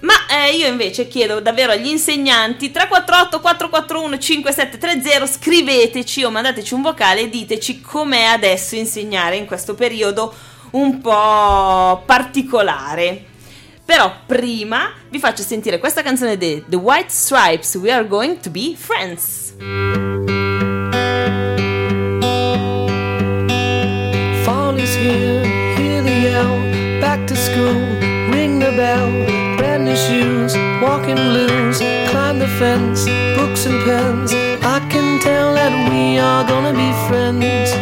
Ma 0.00 0.14
eh, 0.30 0.54
io 0.54 0.68
invece 0.68 1.08
chiedo 1.08 1.40
davvero 1.40 1.72
agli 1.72 1.88
insegnanti 1.88 2.70
348 2.70 3.40
441 3.40 4.18
5730 4.18 5.26
scriveteci 5.26 6.22
o 6.22 6.30
mandateci 6.30 6.74
un 6.74 6.82
vocale 6.82 7.22
e 7.22 7.28
diteci 7.28 7.80
com'è 7.80 8.22
adesso 8.22 8.76
insegnare 8.76 9.36
in 9.36 9.46
questo 9.46 9.74
periodo 9.74 10.32
un 10.72 11.00
po' 11.00 12.02
particolare. 12.06 13.24
Però 13.84 14.12
prima 14.26 14.92
vi 15.08 15.18
faccio 15.18 15.42
sentire 15.42 15.78
questa 15.78 16.02
canzone 16.02 16.36
dei 16.36 16.62
The 16.68 16.76
White 16.76 17.10
Stripes 17.10 17.74
We 17.76 17.90
Are 17.90 18.06
Going 18.06 18.38
to 18.40 18.50
Be 18.50 18.74
Friends. 18.76 19.54
Fall 24.44 24.78
is 24.78 24.94
here, 24.94 25.42
hear 25.76 26.02
the 26.02 26.10
yell. 26.10 27.00
Back 27.00 27.26
to 27.26 27.34
school, 27.34 27.74
ring 28.30 28.62
the 28.62 28.72
bell. 28.76 29.37
tiny 29.88 29.96
shoes, 29.96 30.54
walking 30.82 31.16
blues, 31.16 31.78
climb 32.10 32.38
the 32.38 32.46
fence, 32.58 33.06
books 33.36 33.64
and 33.66 33.82
pens. 33.84 34.32
I 34.62 34.86
can 34.90 35.18
tell 35.20 35.54
that 35.54 35.72
we 35.90 36.18
are 36.18 36.44
gonna 36.46 36.72
be 36.72 36.90
friends. 37.08 37.72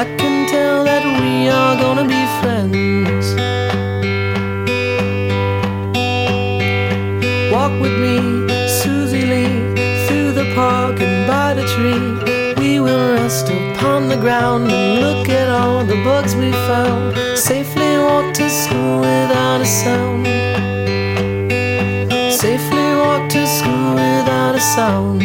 I 0.00 0.04
can 0.18 0.48
tell 0.48 0.84
that 0.84 1.04
we 1.20 1.48
are 1.48 1.76
gonna 1.76 2.06
be 2.06 2.22
friends. 2.40 3.26
Walk 7.52 7.80
with 7.80 7.96
me, 8.04 8.16
Susie 8.68 9.24
Lee, 9.32 10.06
through 10.06 10.32
the 10.32 10.52
park 10.54 11.00
and 11.00 11.26
by 11.28 11.54
the 11.54 11.66
tree. 11.74 12.54
We 12.60 12.80
will 12.80 13.12
rest 13.14 13.48
upon 13.48 14.08
the 14.08 14.16
ground 14.16 14.70
and 14.70 15.00
look 15.00 15.28
at 15.28 15.48
all 15.48 15.84
the 15.84 15.96
bugs 16.04 16.34
we 16.34 16.50
walked 18.18 18.36
to 18.36 18.50
school 18.50 19.00
without 19.00 19.60
a 19.60 19.64
sound. 19.64 20.26
Safely 22.32 22.88
walked 23.02 23.30
to 23.30 23.46
school 23.46 23.94
without 23.94 24.56
a 24.56 24.60
sound. 24.60 25.22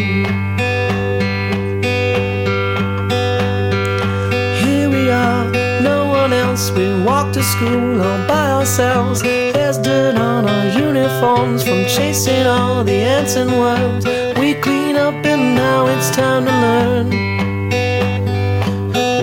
Here 4.61 4.89
we 4.95 5.09
are, 5.09 5.49
no 5.81 6.05
one 6.05 6.33
else. 6.33 6.69
We 6.71 7.03
walk 7.03 7.33
to 7.33 7.41
school 7.41 7.99
all 7.99 8.27
by 8.27 8.51
ourselves. 8.51 9.23
There's 9.23 9.79
dirt 9.79 10.15
on 10.15 10.47
our 10.47 10.67
uniforms 10.87 11.63
from 11.63 11.85
chasing 11.87 12.45
all 12.45 12.83
the 12.83 12.99
ants 13.15 13.35
and 13.35 13.51
worms. 13.51 14.05
We 14.37 14.53
clean 14.65 14.97
up 14.97 15.15
and 15.25 15.55
now 15.55 15.87
it's 15.87 16.11
time 16.11 16.45
to 16.45 16.55
learn. 16.65 17.09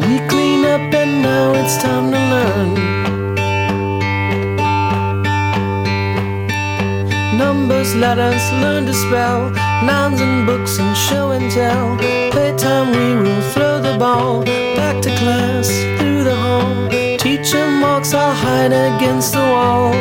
We 0.09 0.15
clean 0.29 0.65
up 0.65 0.93
and 1.03 1.23
now 1.23 1.53
it's 1.53 1.77
time 1.81 2.11
to 2.11 2.19
learn. 2.19 2.90
Numbers, 7.81 7.95
us 8.21 8.53
learn 8.61 8.85
to 8.85 8.93
spell. 8.93 9.49
Nouns 9.83 10.21
and 10.21 10.47
books 10.47 10.79
and 10.79 10.95
show 10.95 11.31
and 11.31 11.51
tell. 11.51 11.97
Playtime, 12.31 12.91
we 12.91 13.23
will 13.23 13.41
throw 13.53 13.81
the 13.81 13.97
ball. 13.99 14.45
Back 14.77 15.01
to 15.01 15.09
class, 15.17 15.69
through 15.99 16.25
the 16.25 16.37
hall. 16.37 16.89
Teacher 17.17 17.67
marks 17.71 18.13
our 18.13 18.35
hide 18.35 18.73
against 18.73 19.33
the 19.33 19.39
wall. 19.39 19.93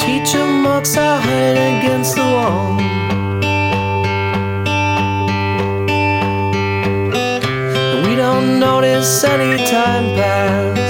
Teacher 0.00 0.44
marks 0.44 0.96
our 0.96 1.20
hide 1.20 1.56
against 1.56 2.16
the 2.16 2.26
wall. 2.34 2.76
We 8.08 8.16
don't 8.16 8.58
notice 8.58 9.22
any 9.22 9.56
time 9.70 10.16
pass. 10.16 10.80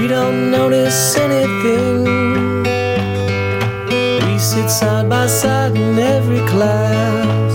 We 0.00 0.08
don't 0.08 0.50
notice 0.50 1.16
by 5.24 5.28
side 5.28 5.74
in 5.74 5.98
every 5.98 6.42
class. 6.52 7.52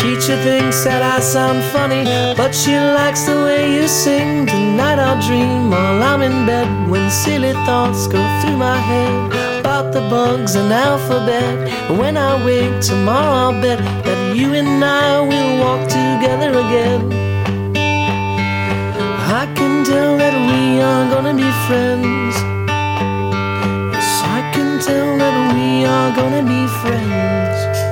Teacher 0.00 0.38
thinks 0.48 0.82
that 0.84 1.02
I 1.02 1.20
sound 1.20 1.62
funny, 1.74 2.04
but 2.40 2.54
she 2.54 2.74
likes 2.98 3.22
the 3.26 3.36
way 3.46 3.62
you 3.76 3.86
sing. 3.86 4.46
Tonight 4.46 4.98
I'll 4.98 5.20
dream 5.20 5.70
while 5.70 6.02
I'm 6.02 6.22
in 6.22 6.46
bed 6.46 6.68
when 6.88 7.10
silly 7.10 7.52
thoughts 7.66 8.06
go 8.06 8.22
through 8.40 8.56
my 8.56 8.78
head 8.90 9.60
about 9.60 9.92
the 9.92 10.00
bugs 10.08 10.54
and 10.54 10.72
alphabet. 10.72 11.54
When 12.00 12.16
I 12.16 12.32
wake 12.46 12.80
tomorrow, 12.80 13.34
I'll 13.42 13.60
bet 13.60 13.80
that 14.06 14.20
you 14.34 14.54
and 14.54 14.82
I 14.82 15.20
will 15.30 15.52
walk 15.64 15.82
together 16.00 16.50
again. 16.64 17.02
I 19.40 19.44
can 19.56 19.84
tell 19.84 20.16
that 20.22 20.34
we 20.48 20.80
are 20.80 21.04
gonna 21.12 21.34
be 21.34 21.50
friends. 21.66 22.25
Are 25.84 26.12
gonna 26.14 26.42
be 26.42 26.66
friends. 26.66 27.84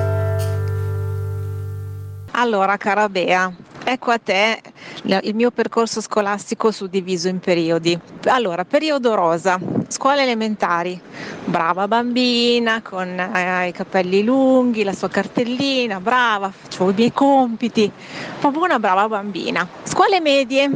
Allora, 2.31 2.77
cara 2.77 3.07
Bea, 3.07 3.51
ecco 3.83 4.11
a 4.11 4.17
te 4.17 4.61
il 5.03 5.35
mio 5.35 5.51
percorso 5.51 6.01
scolastico 6.01 6.71
suddiviso 6.71 7.27
in 7.27 7.39
periodi. 7.39 7.97
Allora, 8.25 8.65
periodo 8.65 9.13
rosa, 9.13 9.59
scuole 9.87 10.23
elementari, 10.23 10.99
brava 11.45 11.87
bambina 11.87 12.81
con 12.81 13.07
eh, 13.07 13.67
i 13.67 13.71
capelli 13.71 14.23
lunghi, 14.23 14.83
la 14.83 14.93
sua 14.93 15.09
cartellina, 15.09 15.99
brava, 15.99 16.51
facevo 16.51 16.89
i 16.89 16.93
miei 16.95 17.13
compiti, 17.13 17.91
proprio 18.39 18.63
una 18.63 18.79
brava 18.79 19.07
bambina. 19.07 19.67
Scuole 19.83 20.19
medie, 20.19 20.69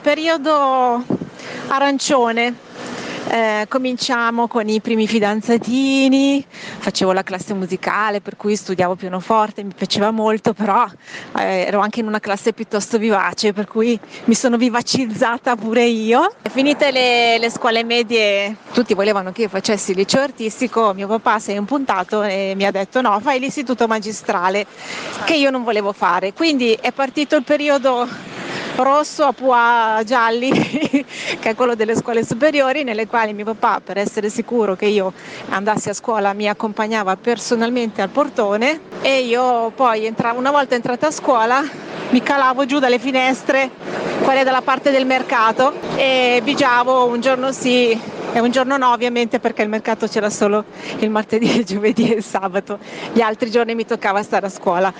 periodo 0.00 1.02
arancione. 1.68 2.70
Eh, 3.28 3.66
cominciamo 3.68 4.46
con 4.46 4.68
i 4.68 4.80
primi 4.80 5.06
fidanzatini, 5.06 6.44
facevo 6.48 7.12
la 7.12 7.22
classe 7.22 7.54
musicale 7.54 8.20
per 8.20 8.36
cui 8.36 8.56
studiavo 8.56 8.94
pianoforte, 8.94 9.62
mi 9.62 9.72
piaceva 9.74 10.10
molto, 10.10 10.52
però 10.52 10.84
eh, 11.38 11.64
ero 11.66 11.80
anche 11.80 12.00
in 12.00 12.06
una 12.06 12.20
classe 12.20 12.52
piuttosto 12.52 12.98
vivace, 12.98 13.52
per 13.52 13.68
cui 13.68 13.98
mi 14.24 14.34
sono 14.34 14.56
vivacizzata 14.56 15.56
pure 15.56 15.84
io. 15.84 16.34
Finite 16.50 16.90
le, 16.90 17.38
le 17.38 17.50
scuole 17.50 17.84
medie, 17.84 18.56
tutti 18.72 18.92
volevano 18.92 19.32
che 19.32 19.42
io 19.42 19.48
facessi 19.48 19.94
liceo 19.94 20.22
artistico, 20.22 20.92
mio 20.92 21.06
papà 21.06 21.38
si 21.38 21.52
è 21.52 21.56
impuntato 21.56 22.22
e 22.22 22.52
mi 22.56 22.66
ha 22.66 22.70
detto 22.70 23.00
no, 23.00 23.18
fai 23.20 23.38
l'istituto 23.38 23.86
magistrale, 23.86 24.66
che 25.24 25.36
io 25.36 25.50
non 25.50 25.62
volevo 25.62 25.92
fare. 25.92 26.32
Quindi 26.32 26.72
è 26.72 26.92
partito 26.92 27.36
il 27.36 27.44
periodo 27.44 28.06
rosso 28.76 29.24
a 29.24 29.32
pua 29.32 30.02
gialli, 30.04 30.50
che 31.38 31.50
è 31.50 31.54
quello 31.54 31.74
delle 31.74 31.96
scuole 31.96 32.24
superiori, 32.24 32.84
nelle 32.84 33.06
quali 33.06 33.32
mio 33.32 33.44
papà, 33.44 33.80
per 33.84 33.98
essere 33.98 34.28
sicuro 34.28 34.76
che 34.76 34.86
io 34.86 35.12
andassi 35.50 35.88
a 35.88 35.94
scuola, 35.94 36.32
mi 36.32 36.48
accompagnava 36.48 37.16
personalmente 37.16 38.02
al 38.02 38.08
portone 38.08 38.80
e 39.00 39.20
io 39.20 39.70
poi 39.70 40.06
entravo, 40.06 40.38
una 40.38 40.50
volta 40.50 40.74
entrata 40.74 41.08
a 41.08 41.10
scuola 41.10 41.90
mi 42.10 42.22
calavo 42.22 42.66
giù 42.66 42.78
dalle 42.78 42.98
finestre, 42.98 43.70
quelle 44.22 44.44
dalla 44.44 44.60
parte 44.60 44.90
del 44.90 45.06
mercato 45.06 45.72
e 45.96 46.40
bigiavo 46.44 47.06
un 47.06 47.20
giorno 47.22 47.52
sì 47.52 47.98
e 48.34 48.40
un 48.40 48.50
giorno 48.50 48.76
no 48.76 48.92
ovviamente 48.92 49.40
perché 49.40 49.62
il 49.62 49.68
mercato 49.68 50.06
c'era 50.06 50.30
solo 50.30 50.64
il 50.98 51.10
martedì, 51.10 51.58
il 51.58 51.64
giovedì 51.64 52.12
e 52.12 52.16
il 52.16 52.22
sabato, 52.24 52.78
gli 53.12 53.20
altri 53.20 53.50
giorni 53.50 53.74
mi 53.74 53.86
toccava 53.86 54.22
stare 54.22 54.46
a 54.46 54.50
scuola. 54.50 54.92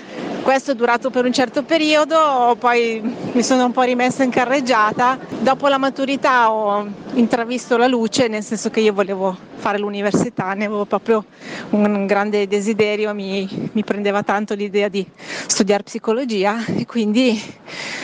Questo 0.43 0.73
è 0.73 0.75
durato 0.75 1.11
per 1.11 1.25
un 1.25 1.33
certo 1.33 1.63
periodo, 1.63 2.57
poi 2.59 3.01
mi 3.33 3.43
sono 3.43 3.62
un 3.65 3.73
po' 3.73 3.83
rimessa 3.83 4.23
in 4.23 4.31
carreggiata. 4.31 5.19
Dopo 5.41 5.69
la 5.69 5.79
maturità 5.79 6.53
ho 6.53 6.87
intravisto 7.15 7.77
la 7.77 7.87
luce, 7.87 8.29
nel 8.29 8.43
senso 8.43 8.71
che 8.71 8.81
io 8.81 8.93
volevo 8.93 9.37
fare 9.63 9.79
l'università, 9.79 10.53
ne 10.55 10.65
avevo 10.65 10.85
proprio 10.85 11.25
un 11.71 12.05
grande 12.07 12.49
desiderio, 12.49 13.15
mi, 13.15 13.71
mi 13.73 13.85
prendeva 13.85 14.23
tanto 14.23 14.55
l'idea 14.55 14.89
di 14.89 15.07
studiare 15.47 15.85
psicologia 15.85 16.65
e 16.67 16.85
quindi 16.85 17.41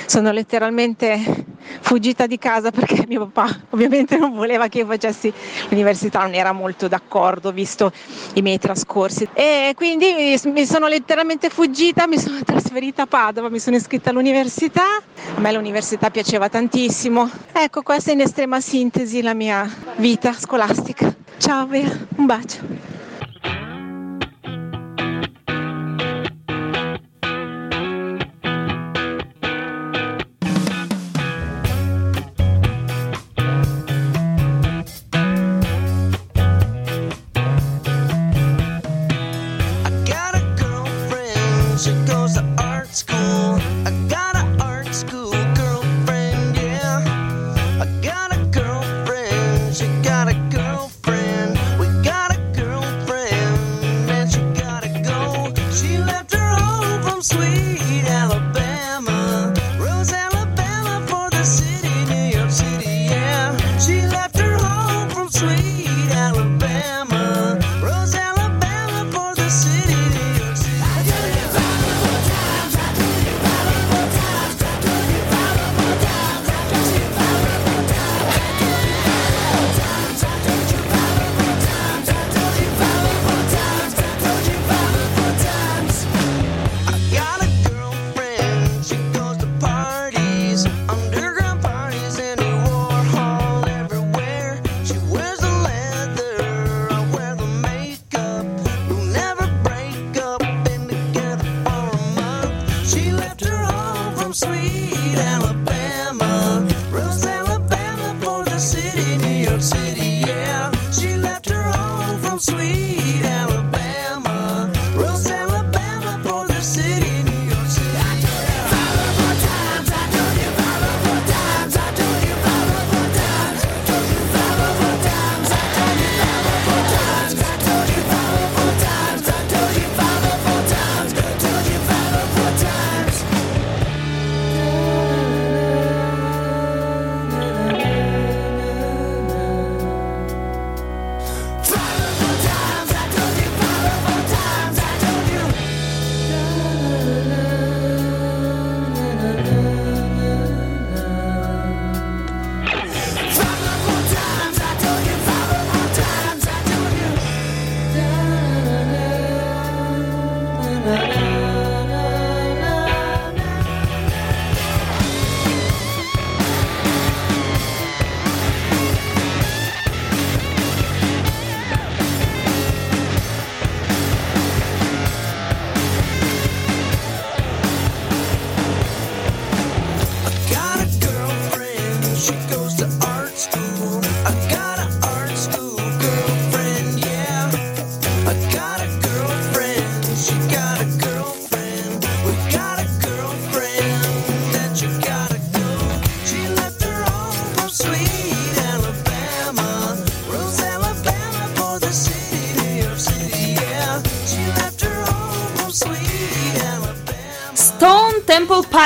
sono 0.07 0.31
letteralmente 0.31 1.47
fuggita 1.81 2.27
di 2.27 2.39
casa 2.39 2.71
perché 2.71 3.05
mio 3.09 3.27
papà 3.29 3.61
ovviamente 3.71 4.17
non 4.17 4.33
voleva 4.33 4.69
che 4.69 4.79
io 4.79 4.87
facessi 4.87 5.33
l'università, 5.69 6.21
non 6.21 6.35
era 6.35 6.53
molto 6.53 6.89
d'accordo 6.89 7.53
visto 7.53 7.93
i 8.35 8.43
miei 8.43 8.59
trascorsi 8.59 9.29
e 9.33 9.73
quindi 9.75 10.39
mi 10.45 10.65
sono 10.65 10.87
letteralmente 10.87 11.51
fuggita, 11.51 12.07
mi 12.07 12.19
sono 12.19 12.39
trasferita 12.45 13.03
a 13.03 13.07
Padova, 13.07 13.49
mi 13.49 13.59
sono 13.59 13.77
iscritta 13.77 14.11
all'università, 14.11 15.03
me 15.49 15.53
l'università 15.55 16.11
piaceva 16.11 16.49
tantissimo. 16.49 17.31
Ecco, 17.53 17.83
questa 17.83 18.11
è 18.11 18.15
in 18.15 18.21
estrema 18.21 18.61
sintesi 18.61 19.23
la 19.23 19.35
mia 19.35 19.69
vita 19.97 20.33
scolastica. 20.33 21.15
Ciao 21.39 21.67
Bea, 21.67 21.91
un 22.17 22.27
bacio. 22.27 22.78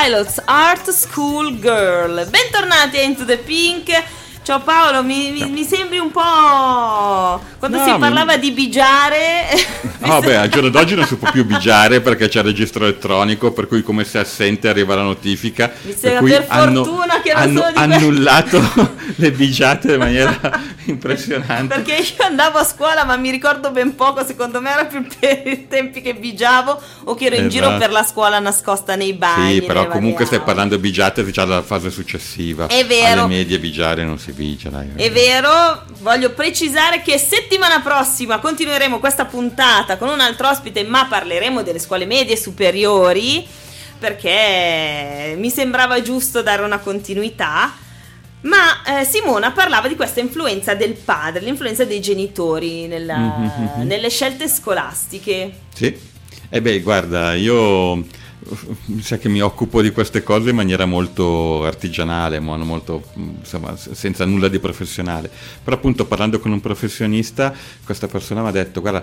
Pilots 0.03 0.41
Art 0.43 0.89
School 0.89 1.59
Girl. 1.59 2.27
Bentornati 2.29 2.97
a 2.97 3.03
Into 3.03 3.23
the 3.23 3.37
Pink. 3.37 3.89
Ciao 4.41 4.59
Paolo, 4.59 5.01
mi, 5.01 5.31
mi- 5.31 5.49
mi 5.49 5.63
sembri 5.63 5.97
un 5.97 6.11
po'. 6.11 7.41
Quando 7.57 7.77
No, 7.77 7.85
si 7.85 7.91
mi- 7.91 7.99
parlava 7.99 8.35
di 8.35 8.51
bigiare. 8.51 9.47
No, 10.05 10.19
beh, 10.19 10.35
al 10.35 10.49
giorno 10.49 10.69
d'oggi 10.69 10.95
non 10.95 11.05
si 11.05 11.15
può 11.15 11.31
più 11.31 11.45
bigiare 11.45 12.01
perché 12.01 12.27
c'è 12.27 12.39
il 12.39 12.45
registro 12.45 12.83
elettronico, 12.83 13.51
per 13.51 13.67
cui 13.67 13.83
come 13.83 14.03
sei 14.03 14.21
assente 14.21 14.67
arriva 14.67 14.95
la 14.95 15.01
notifica. 15.01 15.71
Mi 15.83 15.95
sembra 15.95 16.19
cui 16.19 16.29
per 16.31 16.45
hanno, 16.47 16.83
fortuna 16.83 17.21
che 17.21 17.33
non 17.33 17.71
hanno 17.73 17.95
annullato 17.95 18.61
le 19.15 19.31
bigiate 19.31 19.93
in 19.93 19.99
maniera 19.99 20.39
impressionante. 20.85 21.75
Perché 21.75 21.93
io 21.95 22.25
andavo 22.25 22.57
a 22.57 22.63
scuola, 22.63 23.03
ma 23.05 23.15
mi 23.15 23.29
ricordo 23.31 23.71
ben 23.71 23.95
poco. 23.95 24.25
Secondo 24.25 24.61
me 24.61 24.71
era 24.71 24.85
più 24.85 25.05
per 25.19 25.41
i 25.45 25.67
tempi 25.67 26.01
che 26.01 26.13
bigiavo 26.13 26.81
o 27.05 27.15
che 27.15 27.25
ero 27.25 27.35
in 27.35 27.49
giro 27.49 27.65
Esatto. 27.65 27.79
per 27.79 27.91
la 27.91 28.03
scuola 28.03 28.39
nascosta 28.39 28.95
nei 28.95 29.13
bagni. 29.13 29.53
Sì, 29.55 29.61
però 29.61 29.87
comunque 29.87 30.25
stai 30.25 30.41
parlando 30.41 30.75
di 30.75 30.81
bigiate 30.81 31.25
già 31.31 31.45
dalla 31.45 31.61
fase 31.61 31.89
successiva. 31.89 32.67
È 32.67 32.85
vero. 32.85 33.23
Alle 33.23 33.35
medie 33.35 33.59
bigiare 33.59 34.03
non 34.03 34.19
si 34.19 34.31
bigia, 34.31 34.69
dai. 34.69 34.89
È 34.95 35.11
vero, 35.11 35.83
voglio 35.99 36.31
precisare 36.31 37.01
che 37.01 37.17
settimana 37.17 37.79
prossima 37.81 38.39
continueremo 38.39 38.99
questa 38.99 39.25
puntata 39.25 39.92
con 39.97 40.09
un 40.09 40.19
altro 40.19 40.49
ospite, 40.49 40.83
ma 40.83 41.05
parleremo 41.05 41.61
delle 41.63 41.79
scuole 41.79 42.05
medie 42.05 42.35
superiori 42.37 43.45
perché 43.99 45.35
mi 45.37 45.49
sembrava 45.49 46.01
giusto 46.01 46.41
dare 46.41 46.61
una 46.63 46.79
continuità. 46.79 47.73
Ma 48.41 48.99
eh, 48.99 49.05
Simona 49.05 49.51
parlava 49.53 49.87
di 49.87 49.95
questa 49.95 50.19
influenza 50.19 50.73
del 50.75 50.93
padre, 50.95 51.41
l'influenza 51.45 51.85
dei 51.85 52.01
genitori 52.01 52.87
nella- 52.87 53.15
Mhm. 53.17 53.83
nelle 53.87 54.09
scelte 54.09 54.49
scolastiche. 54.49 55.51
Sì. 55.73 55.97
E 56.49 56.61
beh, 56.61 56.81
guarda, 56.81 57.33
io 57.35 57.95
mi 57.95 59.01
sa 59.01 59.17
che 59.17 59.29
mi 59.29 59.39
occupo 59.39 59.81
di 59.81 59.91
queste 59.91 60.21
cose 60.23 60.49
in 60.49 60.57
maniera 60.57 60.85
molto 60.85 61.63
artigianale, 61.63 62.41
mo- 62.41 62.57
molto, 62.57 63.01
insomma, 63.15 63.77
senza 63.77 64.25
nulla 64.25 64.49
di 64.49 64.59
professionale. 64.59 65.31
Però 65.63 65.77
appunto 65.77 66.03
parlando 66.05 66.39
con 66.39 66.51
un 66.51 66.59
professionista, 66.59 67.53
questa 67.85 68.07
persona 68.07 68.41
mi 68.41 68.49
ha 68.49 68.51
detto, 68.51 68.81
guarda, 68.81 69.01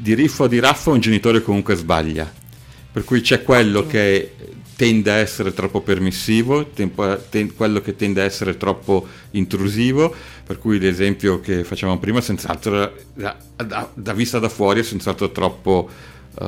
di 0.00 0.14
riffo 0.14 0.44
o 0.44 0.46
di 0.46 0.58
raffo 0.58 0.92
un 0.92 1.00
genitore 1.00 1.42
comunque 1.42 1.74
sbaglia. 1.74 2.32
Per 2.92 3.04
cui 3.04 3.20
c'è 3.20 3.42
quello 3.42 3.86
che 3.86 4.32
tende 4.74 5.10
a 5.10 5.16
essere 5.16 5.52
troppo 5.52 5.82
permissivo, 5.82 6.68
tempo- 6.68 7.18
ten- 7.28 7.54
quello 7.54 7.82
che 7.82 7.96
tende 7.96 8.22
a 8.22 8.24
essere 8.24 8.56
troppo 8.56 9.06
intrusivo, 9.32 10.12
per 10.46 10.58
cui 10.58 10.78
l'esempio 10.78 11.40
che 11.40 11.64
facevamo 11.64 11.98
prima, 11.98 12.22
senz'altro 12.22 12.94
da, 13.12 13.36
da- 13.56 13.90
da 13.92 14.12
vista 14.14 14.38
da 14.38 14.48
fuori 14.48 14.80
è 14.80 14.82
senz'altro 14.82 15.30
troppo 15.32 15.88
eh, 16.40 16.44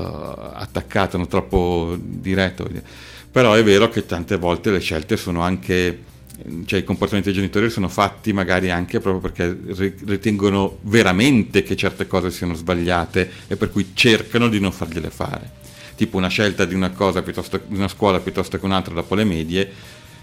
attaccato, 0.54 1.18
non 1.18 1.28
troppo 1.28 1.94
diretto. 2.00 2.66
Però 3.30 3.52
è 3.52 3.62
vero 3.62 3.90
che 3.90 4.06
tante 4.06 4.38
volte 4.38 4.70
le 4.70 4.80
scelte 4.80 5.18
sono 5.18 5.42
anche 5.42 6.10
cioè 6.66 6.80
i 6.80 6.84
comportamenti 6.84 7.30
dei 7.30 7.38
genitori 7.38 7.70
sono 7.70 7.88
fatti 7.88 8.32
magari 8.32 8.70
anche 8.70 9.00
proprio 9.00 9.20
perché 9.30 9.56
ri- 9.74 9.94
ritengono 10.06 10.78
veramente 10.82 11.62
che 11.62 11.76
certe 11.76 12.06
cose 12.06 12.30
siano 12.30 12.54
sbagliate 12.54 13.30
e 13.48 13.56
per 13.56 13.70
cui 13.70 13.90
cercano 13.94 14.48
di 14.48 14.58
non 14.60 14.72
fargliele 14.72 15.10
fare. 15.10 15.60
Tipo 15.94 16.16
una 16.16 16.28
scelta 16.28 16.64
di 16.64 16.74
una 16.74 16.90
cosa 16.90 17.22
piuttosto 17.22 17.60
di 17.66 17.76
una 17.76 17.88
scuola 17.88 18.18
piuttosto 18.20 18.58
che 18.58 18.64
un'altra 18.64 18.94
dopo 18.94 19.14
le 19.14 19.24
medie, 19.24 19.70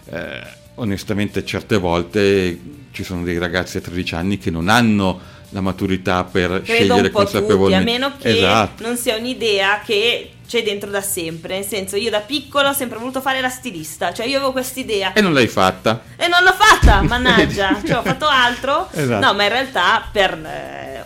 eh, 0.09 0.41
onestamente 0.76 1.45
certe 1.45 1.78
volte 1.78 2.59
ci 2.91 3.03
sono 3.03 3.24
dei 3.24 3.38
ragazzi 3.38 3.78
a 3.78 3.82
13 3.82 4.15
anni 4.15 4.38
che 4.38 4.49
non 4.49 4.67
hanno 4.67 5.20
la 5.49 5.61
maturità 5.61 6.24
per 6.26 6.61
Credo 6.61 6.63
scegliere 6.65 7.07
tutti, 7.07 7.07
a 7.07 7.11
consapevolmente. 7.11 7.91
meno 7.91 8.11
che 8.20 8.38
Esatto. 8.38 8.84
non 8.86 8.97
sia 8.97 9.15
un'idea 9.15 9.82
che 9.86 10.32
c'è 10.50 10.64
dentro 10.64 10.89
da 10.89 11.02
sempre. 11.02 11.58
Nel 11.60 11.66
senso, 11.66 11.95
io 11.95 12.10
da 12.10 12.22
piccolo 12.22 12.70
ho 12.70 12.74
sempre 12.74 12.97
voluto 12.97 13.22
fare 13.22 13.39
la 13.39 13.50
stilista, 13.50 14.12
cioè 14.12 14.26
io 14.26 14.38
avevo 14.38 14.52
quest'idea. 14.52 15.14
E 15.14 15.22
non 15.22 15.32
l'hai 15.32 15.47
fatta. 15.47 16.02
E 16.18 16.28
non 16.28 16.41
l'ho 16.43 16.54
fatta, 16.54 17.04
mannaggia, 17.08 17.80
cioè 17.86 17.97
ho 17.97 18.02
fatto 18.02 18.26
altro. 18.28 18.89
Esatto. 18.91 19.24
No, 19.24 19.34
ma 19.36 19.43
in 19.43 19.50
realtà 19.50 20.10
per, 20.12 20.34
eh, 20.34 21.04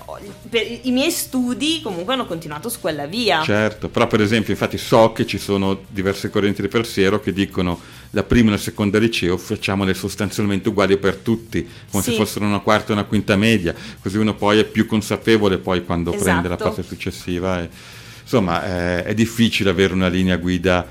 per 0.49 0.65
i 0.83 0.91
miei 0.91 1.11
studi 1.11 1.81
comunque 1.83 2.13
hanno 2.13 2.25
continuato 2.25 2.69
su 2.69 2.79
quella 2.79 3.05
via. 3.05 3.43
Certo, 3.43 3.89
però 3.89 4.07
per 4.07 4.21
esempio 4.21 4.53
infatti 4.53 4.77
so 4.77 5.11
che 5.11 5.25
ci 5.27 5.37
sono 5.37 5.81
diverse 5.89 6.29
correnti 6.29 6.61
di 6.61 6.69
pensiero 6.69 7.19
che 7.19 7.33
dicono 7.33 7.77
la 8.11 8.23
prima 8.23 8.47
e 8.47 8.51
la 8.51 8.57
seconda 8.57 8.97
liceo 8.97 9.37
facciamole 9.37 9.93
sostanzialmente 9.93 10.69
uguali 10.69 10.95
per 10.95 11.15
tutti, 11.17 11.67
come 11.91 12.01
Sì. 12.01 12.11
se 12.11 12.15
fossero 12.15 12.45
una 12.45 12.59
quarta 12.59 12.91
e 12.91 12.93
una 12.93 13.03
quinta 13.03 13.35
media, 13.35 13.75
così 14.01 14.17
uno 14.17 14.35
poi 14.35 14.59
è 14.59 14.63
più 14.63 14.85
consapevole 14.85 15.57
poi 15.57 15.83
quando 15.83 16.11
Esatto. 16.11 16.23
prende 16.23 16.47
la 16.47 16.55
parte 16.55 16.81
successiva. 16.83 17.59
e- 17.61 18.01
insomma, 18.33 18.65
eh, 18.65 19.03
è 19.03 19.13
difficile 19.13 19.69
avere 19.69 19.93
una 19.93 20.07
linea 20.07 20.37
guida 20.37 20.85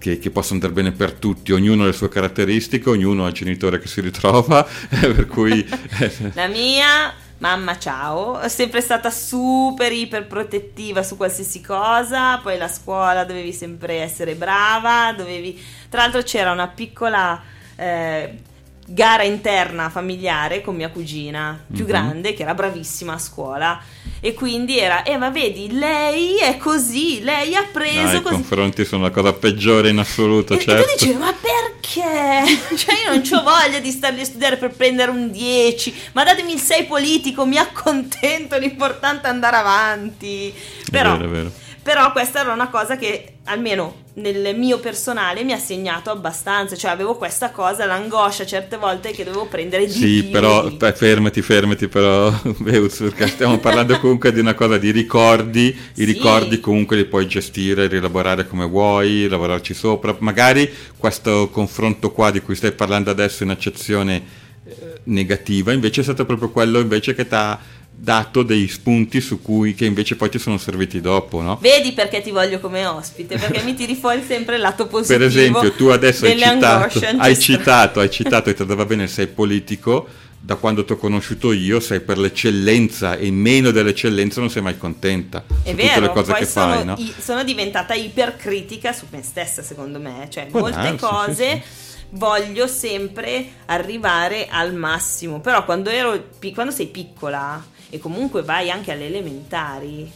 che, 0.00 0.18
che 0.18 0.30
possa 0.30 0.54
andare 0.54 0.72
bene 0.72 0.90
per 0.90 1.12
tutti, 1.12 1.52
ognuno 1.52 1.84
ha 1.84 1.86
le 1.86 1.92
sue 1.92 2.08
caratteristiche, 2.08 2.90
ognuno 2.90 3.24
ha 3.24 3.28
il 3.28 3.34
genitore 3.34 3.78
che 3.78 3.86
si 3.86 4.00
ritrova, 4.00 4.66
per 4.88 5.26
cui... 5.26 5.64
eh, 6.00 6.12
La 6.34 6.48
mia 6.48 7.14
mamma 7.38 7.78
ciao, 7.78 8.40
è 8.40 8.48
sempre 8.48 8.80
stata 8.80 9.10
super 9.10 9.92
iper 9.92 10.26
protettiva 10.26 11.04
su 11.04 11.16
qualsiasi 11.16 11.60
cosa, 11.60 12.38
poi 12.38 12.58
la 12.58 12.68
scuola 12.68 13.24
dovevi 13.24 13.52
sempre 13.52 14.00
essere 14.00 14.34
brava, 14.34 15.14
dovevi... 15.16 15.56
Tra 15.88 16.02
l'altro 16.02 16.22
c'era 16.22 16.50
una 16.50 16.66
piccola 16.66 17.40
eh, 17.76 18.38
gara 18.90 19.22
interna 19.22 19.90
familiare 19.90 20.60
con 20.62 20.74
mia 20.74 20.88
cugina 20.88 21.62
più 21.72 21.82
Mhm. 21.84 21.86
grande 21.90 22.32
che 22.34 22.42
era 22.42 22.54
bravissima 22.54 23.12
a 23.14 23.18
scuola 23.18 23.80
e 24.20 24.32
quindi 24.34 24.78
era, 24.78 25.02
eh 25.02 25.16
ma 25.16 25.30
vedi, 25.30 25.70
lei 25.72 26.36
è 26.38 26.56
così, 26.56 27.22
lei 27.22 27.54
ha 27.54 27.66
preso 27.70 28.16
I 28.16 28.22
così. 28.22 28.34
confronti 28.34 28.84
sono 28.84 29.02
la 29.04 29.10
cosa 29.10 29.32
peggiore 29.32 29.90
in 29.90 29.98
assoluto, 29.98 30.54
E, 30.54 30.56
e 30.56 30.58
tu 30.60 30.64
certo. 30.70 30.92
dicevi, 30.96 31.18
ma 31.18 31.32
perché? 31.32 31.76
Cioè, 32.76 32.94
io 33.04 33.12
non 33.14 33.22
ho 33.32 33.42
voglia 33.42 33.78
di 33.80 33.90
starli 33.90 34.20
a 34.20 34.24
studiare 34.24 34.56
per 34.56 34.70
prendere 34.70 35.10
un 35.10 35.30
10, 35.30 35.94
ma 36.12 36.24
datemi 36.24 36.52
il 36.52 36.60
6 36.60 36.84
politico, 36.84 37.46
mi 37.46 37.56
accontento, 37.58 38.56
l'importante 38.58 39.26
è 39.26 39.30
andare 39.30 39.56
avanti. 39.56 40.52
Però, 40.90 41.14
È 41.14 41.18
vero, 41.18 41.28
è 41.28 41.32
vero. 41.32 41.52
Però 41.88 42.12
questa 42.12 42.40
era 42.40 42.52
una 42.52 42.68
cosa 42.68 42.98
che 42.98 43.36
almeno 43.44 44.02
nel 44.16 44.54
mio 44.58 44.78
personale 44.78 45.42
mi 45.42 45.52
ha 45.52 45.58
segnato 45.58 46.10
abbastanza, 46.10 46.76
cioè 46.76 46.90
avevo 46.90 47.16
questa 47.16 47.50
cosa, 47.50 47.86
l'angoscia 47.86 48.44
certe 48.44 48.76
volte 48.76 49.12
che 49.12 49.24
dovevo 49.24 49.46
prendere 49.46 49.86
di 49.86 49.92
Sì, 49.92 50.24
però 50.24 50.68
beh, 50.68 50.92
fermati, 50.92 51.40
fermati, 51.40 51.88
però, 51.88 52.30
perché 52.62 53.28
stiamo 53.28 53.56
parlando 53.58 53.98
comunque 54.00 54.34
di 54.34 54.40
una 54.40 54.52
cosa 54.52 54.76
di 54.76 54.90
ricordi, 54.90 55.68
i 55.68 55.74
Sì. 55.94 56.04
ricordi 56.04 56.60
comunque 56.60 56.94
li 56.94 57.06
puoi 57.06 57.26
gestire, 57.26 57.86
rielaborare 57.86 58.46
come 58.46 58.66
vuoi, 58.66 59.26
lavorarci 59.26 59.72
sopra. 59.72 60.14
Magari 60.18 60.70
questo 60.94 61.48
confronto 61.48 62.10
qua 62.12 62.30
di 62.30 62.42
cui 62.42 62.54
stai 62.54 62.72
parlando 62.72 63.08
adesso 63.08 63.44
in 63.44 63.48
accezione 63.48 64.22
eh, 64.66 64.74
negativa, 65.04 65.72
invece 65.72 66.02
è 66.02 66.04
stato 66.04 66.26
proprio 66.26 66.50
quello 66.50 66.80
invece 66.80 67.14
che 67.14 67.26
ti 67.26 67.34
ha 67.34 67.58
dato 68.00 68.44
dei 68.44 68.68
spunti 68.68 69.20
su 69.20 69.42
cui, 69.42 69.74
che 69.74 69.84
invece 69.84 70.14
poi 70.14 70.30
ti 70.30 70.38
sono 70.38 70.56
serviti 70.56 71.00
dopo, 71.00 71.40
no? 71.42 71.58
Vedi 71.60 71.92
perché 71.92 72.22
ti 72.22 72.30
voglio 72.30 72.60
come 72.60 72.86
ospite, 72.86 73.36
perché 73.36 73.62
mi 73.62 73.74
tiri 73.74 73.96
fuori 73.96 74.22
sempre 74.24 74.54
il 74.54 74.60
lato 74.60 74.86
positivo. 74.86 75.18
Per 75.18 75.26
esempio, 75.26 75.72
tu 75.72 75.86
adesso 75.88 76.24
hai 76.24 76.38
citato, 76.38 77.00
hai 77.18 77.38
citato, 77.38 77.98
hai 78.00 78.10
citato, 78.10 78.50
e 78.50 78.54
ti 78.54 78.62
andava 78.62 78.84
bene, 78.84 79.08
sei 79.08 79.26
politico, 79.26 80.06
da 80.40 80.54
quando 80.54 80.84
ti 80.84 80.92
ho 80.92 80.96
conosciuto 80.96 81.52
io 81.52 81.80
sei 81.80 81.98
per 82.00 82.16
l'eccellenza 82.16 83.16
e 83.16 83.32
meno 83.32 83.72
dell'eccellenza 83.72 84.38
non 84.38 84.48
sei 84.48 84.62
mai 84.62 84.78
contenta 84.78 85.44
È 85.64 85.74
vero, 85.74 85.88
tutte 85.88 86.00
le 86.00 86.08
cose 86.10 86.32
che 86.34 86.46
sono, 86.46 86.72
fai, 86.74 86.84
no? 86.84 86.94
i- 86.96 87.12
sono 87.18 87.42
diventata 87.42 87.94
ipercritica 87.94 88.92
su 88.92 89.06
me 89.10 89.22
stessa, 89.24 89.62
secondo 89.62 89.98
me. 89.98 90.28
Cioè, 90.30 90.46
Può 90.46 90.60
molte 90.60 90.76
darsi, 90.76 90.96
cose 90.98 91.62
sì, 91.64 92.06
voglio 92.10 92.68
sempre 92.68 93.44
arrivare 93.66 94.46
al 94.48 94.72
massimo. 94.74 95.40
Però 95.40 95.64
quando, 95.64 95.90
ero, 95.90 96.28
quando 96.54 96.72
sei 96.72 96.86
piccola 96.86 97.60
e 97.90 97.98
comunque 97.98 98.42
vai 98.42 98.70
anche 98.70 98.92
alle 98.92 99.06
elementari 99.06 100.10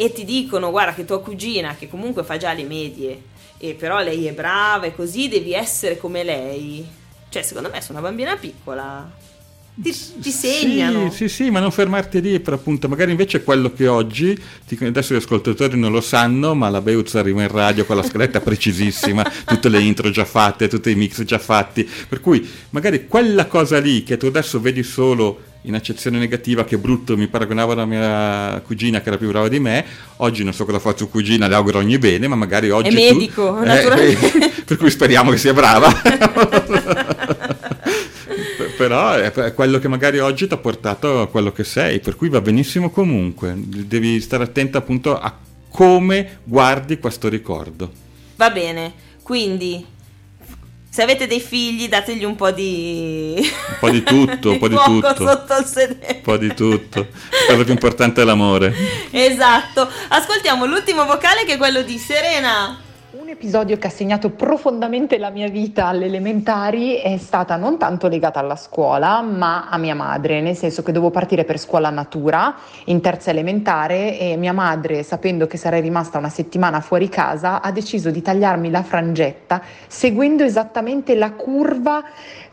e 0.00 0.12
ti 0.12 0.24
dicono, 0.24 0.70
guarda 0.70 0.94
che 0.94 1.04
tua 1.04 1.20
cugina, 1.20 1.76
che 1.78 1.86
comunque 1.86 2.24
fa 2.24 2.38
già 2.38 2.54
le 2.54 2.64
medie, 2.64 3.22
e 3.58 3.74
però 3.74 4.00
lei 4.00 4.24
è 4.24 4.32
brava 4.32 4.86
e 4.86 4.94
così 4.94 5.28
devi 5.28 5.52
essere 5.52 5.98
come 5.98 6.24
lei. 6.24 6.82
Cioè, 7.28 7.42
secondo 7.42 7.68
me, 7.68 7.82
sono 7.82 7.98
una 7.98 8.08
bambina 8.08 8.34
piccola. 8.36 9.28
Ti, 9.74 9.94
ti 10.20 10.30
segnano. 10.30 11.10
Sì, 11.10 11.28
sì, 11.28 11.44
sì, 11.44 11.50
ma 11.50 11.60
non 11.60 11.70
fermarti 11.70 12.22
lì, 12.22 12.40
per 12.40 12.54
appunto, 12.54 12.88
magari 12.88 13.10
invece 13.10 13.44
quello 13.44 13.74
che 13.74 13.88
oggi, 13.88 14.34
adesso 14.80 15.12
gli 15.12 15.18
ascoltatori 15.18 15.78
non 15.78 15.92
lo 15.92 16.00
sanno, 16.00 16.54
ma 16.54 16.70
la 16.70 16.80
Beuz 16.80 17.14
arriva 17.16 17.42
in 17.42 17.48
radio 17.48 17.84
con 17.84 17.96
la 17.96 18.02
scaletta 18.02 18.40
precisissima, 18.42 19.22
tutte 19.44 19.68
le 19.68 19.82
intro 19.82 20.08
già 20.08 20.24
fatte, 20.24 20.66
tutti 20.66 20.90
i 20.90 20.94
mix 20.94 21.22
già 21.24 21.38
fatti, 21.38 21.86
per 22.08 22.20
cui 22.20 22.48
magari 22.70 23.06
quella 23.06 23.44
cosa 23.44 23.78
lì 23.78 24.02
che 24.02 24.16
tu 24.16 24.24
adesso 24.24 24.60
vedi 24.60 24.82
solo 24.82 25.48
in 25.62 25.74
accezione 25.74 26.18
negativa, 26.18 26.64
che 26.64 26.78
brutto, 26.78 27.16
mi 27.16 27.26
paragonavo 27.26 27.72
alla 27.72 27.84
mia 27.84 28.60
cugina 28.64 29.00
che 29.00 29.08
era 29.08 29.18
più 29.18 29.28
brava 29.28 29.48
di 29.48 29.58
me, 29.60 29.84
oggi 30.16 30.42
non 30.44 30.52
so 30.52 30.64
cosa 30.64 30.78
fa 30.78 30.92
tua 30.92 31.08
cugina, 31.08 31.46
le 31.48 31.54
auguro 31.54 31.78
ogni 31.78 31.98
bene, 31.98 32.28
ma 32.28 32.34
magari 32.34 32.70
oggi... 32.70 32.88
È 32.88 33.08
tu- 33.10 33.16
medico, 33.16 33.62
Eh, 33.62 33.66
naturalmente. 33.66 34.52
per 34.64 34.76
cui 34.76 34.90
speriamo 34.90 35.30
che 35.30 35.36
sia 35.36 35.52
brava. 35.52 35.92
Però 38.76 39.12
è 39.12 39.30
è 39.30 39.52
quello 39.52 39.78
che 39.78 39.88
magari 39.88 40.20
oggi 40.20 40.46
ti 40.46 40.54
ha 40.54 40.56
portato 40.56 41.20
a 41.20 41.28
quello 41.28 41.52
che 41.52 41.64
sei, 41.64 42.00
per 42.00 42.16
cui 42.16 42.30
va 42.30 42.40
benissimo 42.40 42.88
comunque. 42.88 43.54
Devi 43.56 44.18
stare 44.20 44.44
attenta 44.44 44.78
appunto 44.78 45.18
a 45.18 45.36
come 45.68 46.38
guardi 46.44 46.98
questo 46.98 47.28
ricordo. 47.28 47.92
Va 48.36 48.48
bene, 48.48 48.92
quindi 49.22 49.84
se 50.90 51.02
avete 51.02 51.28
dei 51.28 51.40
figli 51.40 51.88
dategli 51.88 52.24
un 52.24 52.34
po' 52.34 52.50
di... 52.50 53.36
Un 53.38 53.76
po' 53.78 53.90
di 53.90 54.02
tutto, 54.02 54.50
un 54.50 54.58
po' 54.60 54.68
di 54.68 54.74
tutto. 54.74 55.26
sotto 55.26 55.56
il 55.56 55.64
sedere. 55.64 56.14
Un 56.16 56.20
po' 56.22 56.36
di 56.36 56.52
tutto. 56.52 57.06
La 57.46 57.52
cosa 57.52 57.62
più 57.62 57.72
importante 57.72 58.22
è 58.22 58.24
l'amore. 58.24 58.74
Esatto. 59.12 59.88
Ascoltiamo 60.08 60.66
l'ultimo 60.66 61.04
vocale 61.04 61.44
che 61.44 61.54
è 61.54 61.56
quello 61.56 61.82
di 61.82 61.96
Serena. 61.96 62.76
Un 63.12 63.28
episodio 63.28 63.76
che 63.76 63.88
ha 63.88 63.90
segnato 63.90 64.30
profondamente 64.30 65.18
la 65.18 65.30
mia 65.30 65.48
vita 65.48 65.86
alle 65.86 66.04
elementari 66.04 66.94
è 66.94 67.16
stata 67.16 67.56
non 67.56 67.76
tanto 67.76 68.06
legata 68.06 68.38
alla 68.38 68.54
scuola, 68.54 69.20
ma 69.20 69.68
a 69.68 69.78
mia 69.78 69.96
madre, 69.96 70.40
nel 70.40 70.54
senso 70.54 70.84
che 70.84 70.92
dovevo 70.92 71.10
partire 71.10 71.42
per 71.42 71.58
scuola 71.58 71.90
natura 71.90 72.54
in 72.84 73.00
terza 73.00 73.30
elementare 73.30 74.16
e 74.16 74.36
mia 74.36 74.52
madre, 74.52 75.02
sapendo 75.02 75.48
che 75.48 75.56
sarei 75.56 75.80
rimasta 75.80 76.18
una 76.18 76.28
settimana 76.28 76.80
fuori 76.80 77.08
casa, 77.08 77.60
ha 77.60 77.72
deciso 77.72 78.12
di 78.12 78.22
tagliarmi 78.22 78.70
la 78.70 78.84
frangetta 78.84 79.60
seguendo 79.88 80.44
esattamente 80.44 81.16
la 81.16 81.32
curva 81.32 82.04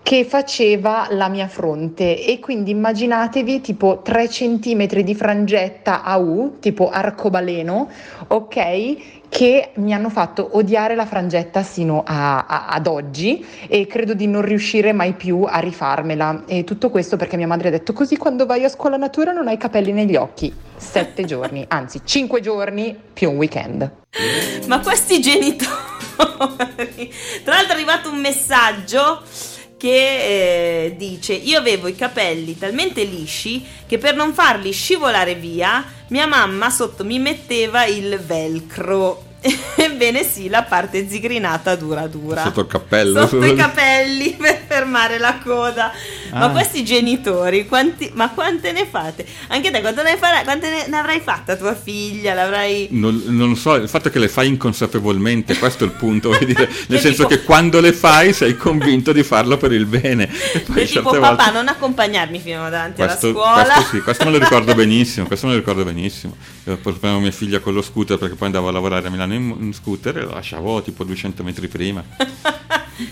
che 0.02 0.24
faceva 0.24 1.08
la 1.10 1.28
mia 1.28 1.50
fronte 1.50 2.26
e 2.26 2.40
quindi 2.40 2.72
immaginatevi 2.72 3.60
tipo 3.60 4.00
3 4.02 4.30
centimetri 4.30 5.04
di 5.04 5.14
frangetta 5.14 6.02
a 6.02 6.16
U, 6.16 6.60
tipo 6.60 6.90
arcobaleno, 6.90 7.90
ok? 8.28 9.17
Che 9.30 9.72
mi 9.76 9.94
hanno 9.94 10.10
fatto 10.10 10.50
odiare 10.54 10.96
la 10.96 11.06
frangetta 11.06 11.62
sino 11.64 12.04
a- 12.06 12.46
a- 12.46 12.68
ad 12.68 12.88
oggi 12.88 13.46
e 13.68 13.86
credo 13.88 14.14
di 14.14 14.28
non 14.28 14.42
riuscire 14.42 14.94
mai 14.94 15.14
più 15.14 15.44
a 15.44 15.60
rifarmela. 15.60 16.44
E 16.48 16.64
tutto 16.64 16.90
questo 16.90 17.18
perché 17.18 17.38
mia 17.38 17.48
madre 17.48 17.68
ha 17.68 17.72
detto 17.72 17.94
così 17.94 18.18
quando 18.18 18.46
vai 18.46 18.64
a 18.64 18.70
scuola 18.70 18.98
natura 18.98 19.32
non 19.32 19.48
hai 19.48 19.58
capelli 19.58 19.92
negli 19.92 20.16
occhi. 20.16 20.54
Sette 20.76 21.24
giorni, 21.26 21.66
anzi 21.68 22.02
cinque 22.04 22.40
giorni 22.42 22.98
più 23.14 23.30
un 23.32 23.38
weekend. 23.38 23.92
Ma 24.68 24.80
questi 24.80 25.20
genitori... 25.20 25.70
Tra 26.18 27.54
l'altro 27.54 27.74
è 27.74 27.76
arrivato 27.76 28.10
un 28.10 28.20
messaggio 28.20 29.22
che 29.78 30.86
eh, 30.86 30.96
dice 30.98 31.34
io 31.34 31.60
avevo 31.60 31.88
i 31.88 31.96
capelli 31.96 32.58
talmente 32.58 33.04
lisci 33.04 33.64
che 33.86 33.98
per 33.98 34.16
non 34.16 34.34
farli 34.34 34.72
scivolare 34.72 35.36
via 35.36 35.86
mia 36.08 36.26
mamma 36.26 36.70
sotto 36.70 37.06
mi 37.06 37.20
metteva 37.20 37.86
il 37.86 38.18
velcro 38.20 39.27
ebbene 39.76 40.24
sì 40.24 40.50
la 40.50 40.64
parte 40.64 41.08
zigrinata 41.08 41.76
dura 41.76 42.08
dura 42.08 42.42
Sotto 42.44 42.62
il 42.62 42.68
cappello. 42.68 43.28
sotto 43.28 43.46
i 43.46 43.54
capelli 43.56 44.32
per 44.40 44.64
fermare 44.68 45.18
la 45.20 45.38
coda. 45.44 45.92
Ma 46.32 46.46
Ah. 46.46 46.50
questi 46.50 46.84
genitori, 46.84 47.66
quanti, 47.66 48.12
ma 48.14 48.30
quante 48.32 48.74
ne 48.74 48.86
fate? 48.86 49.26
Anche 49.48 49.72
te, 49.72 49.80
quante 49.80 50.04
ne, 50.04 50.18
farai, 50.18 50.44
quante 50.44 50.70
ne, 50.70 50.86
ne 50.88 50.98
avrai 50.98 51.22
fatta 51.22 51.56
tua 51.56 51.74
figlia? 51.74 52.34
L'avrai. 52.34 52.88
Non, 52.92 53.24
non 53.28 53.50
lo 53.50 53.56
so, 53.56 53.76
il 53.76 53.88
fatto 53.88 54.10
è 54.10 54.12
che 54.12 54.20
le 54.20 54.28
fai 54.28 54.48
inconsapevolmente, 54.50 55.58
questo 55.58 55.84
è 55.86 55.88
il 55.88 55.94
punto, 55.94 56.38
dire, 56.44 56.70
nel 56.88 57.00
senso 57.00 57.26
tipo- 57.26 57.28
che 57.30 57.44
quando 57.44 57.80
le 57.80 57.94
fai 57.94 58.34
sei 58.34 58.58
convinto 58.58 59.14
di 59.14 59.24
farlo 59.24 59.56
per 59.58 59.72
il 59.72 59.86
bene. 59.86 60.30
E 60.54 60.60
poi 60.60 60.86
tipo, 60.86 61.10
papà, 61.12 61.28
volte- 61.36 61.52
non 61.52 61.68
accompagnarmi 61.70 62.40
fino 62.40 62.70
davanti 62.70 63.02
Questo, 63.02 63.28
alla 63.28 63.34
scuola. 63.36 63.64
questo 63.74 63.96
sì, 63.96 64.02
questo 64.02 64.26
me 64.26 64.32
lo 64.32 64.38
ricordo 64.40 64.76
benissimo, 64.76 65.28
questo 65.28 65.46
me 65.48 65.54
lo 65.54 65.60
ricordo 65.60 65.84
benissimo. 65.86 66.36
Io 66.66 66.76
portavo 66.78 67.20
mia 67.20 67.32
figlia 67.32 67.60
con 67.60 67.74
lo 67.74 67.82
scooter 67.82 68.18
perché 68.18 68.36
poi 68.36 68.48
andavo 68.48 68.68
a 68.68 68.72
lavorare 68.72 69.08
a 69.08 69.10
Milano 69.10 69.27
in, 69.34 69.56
in 69.60 69.74
scooter 69.74 70.18
e 70.18 70.22
lo 70.22 70.32
lasciavo 70.34 70.82
tipo 70.82 71.04
200 71.04 71.44
metri 71.44 71.68
prima. 71.68 72.04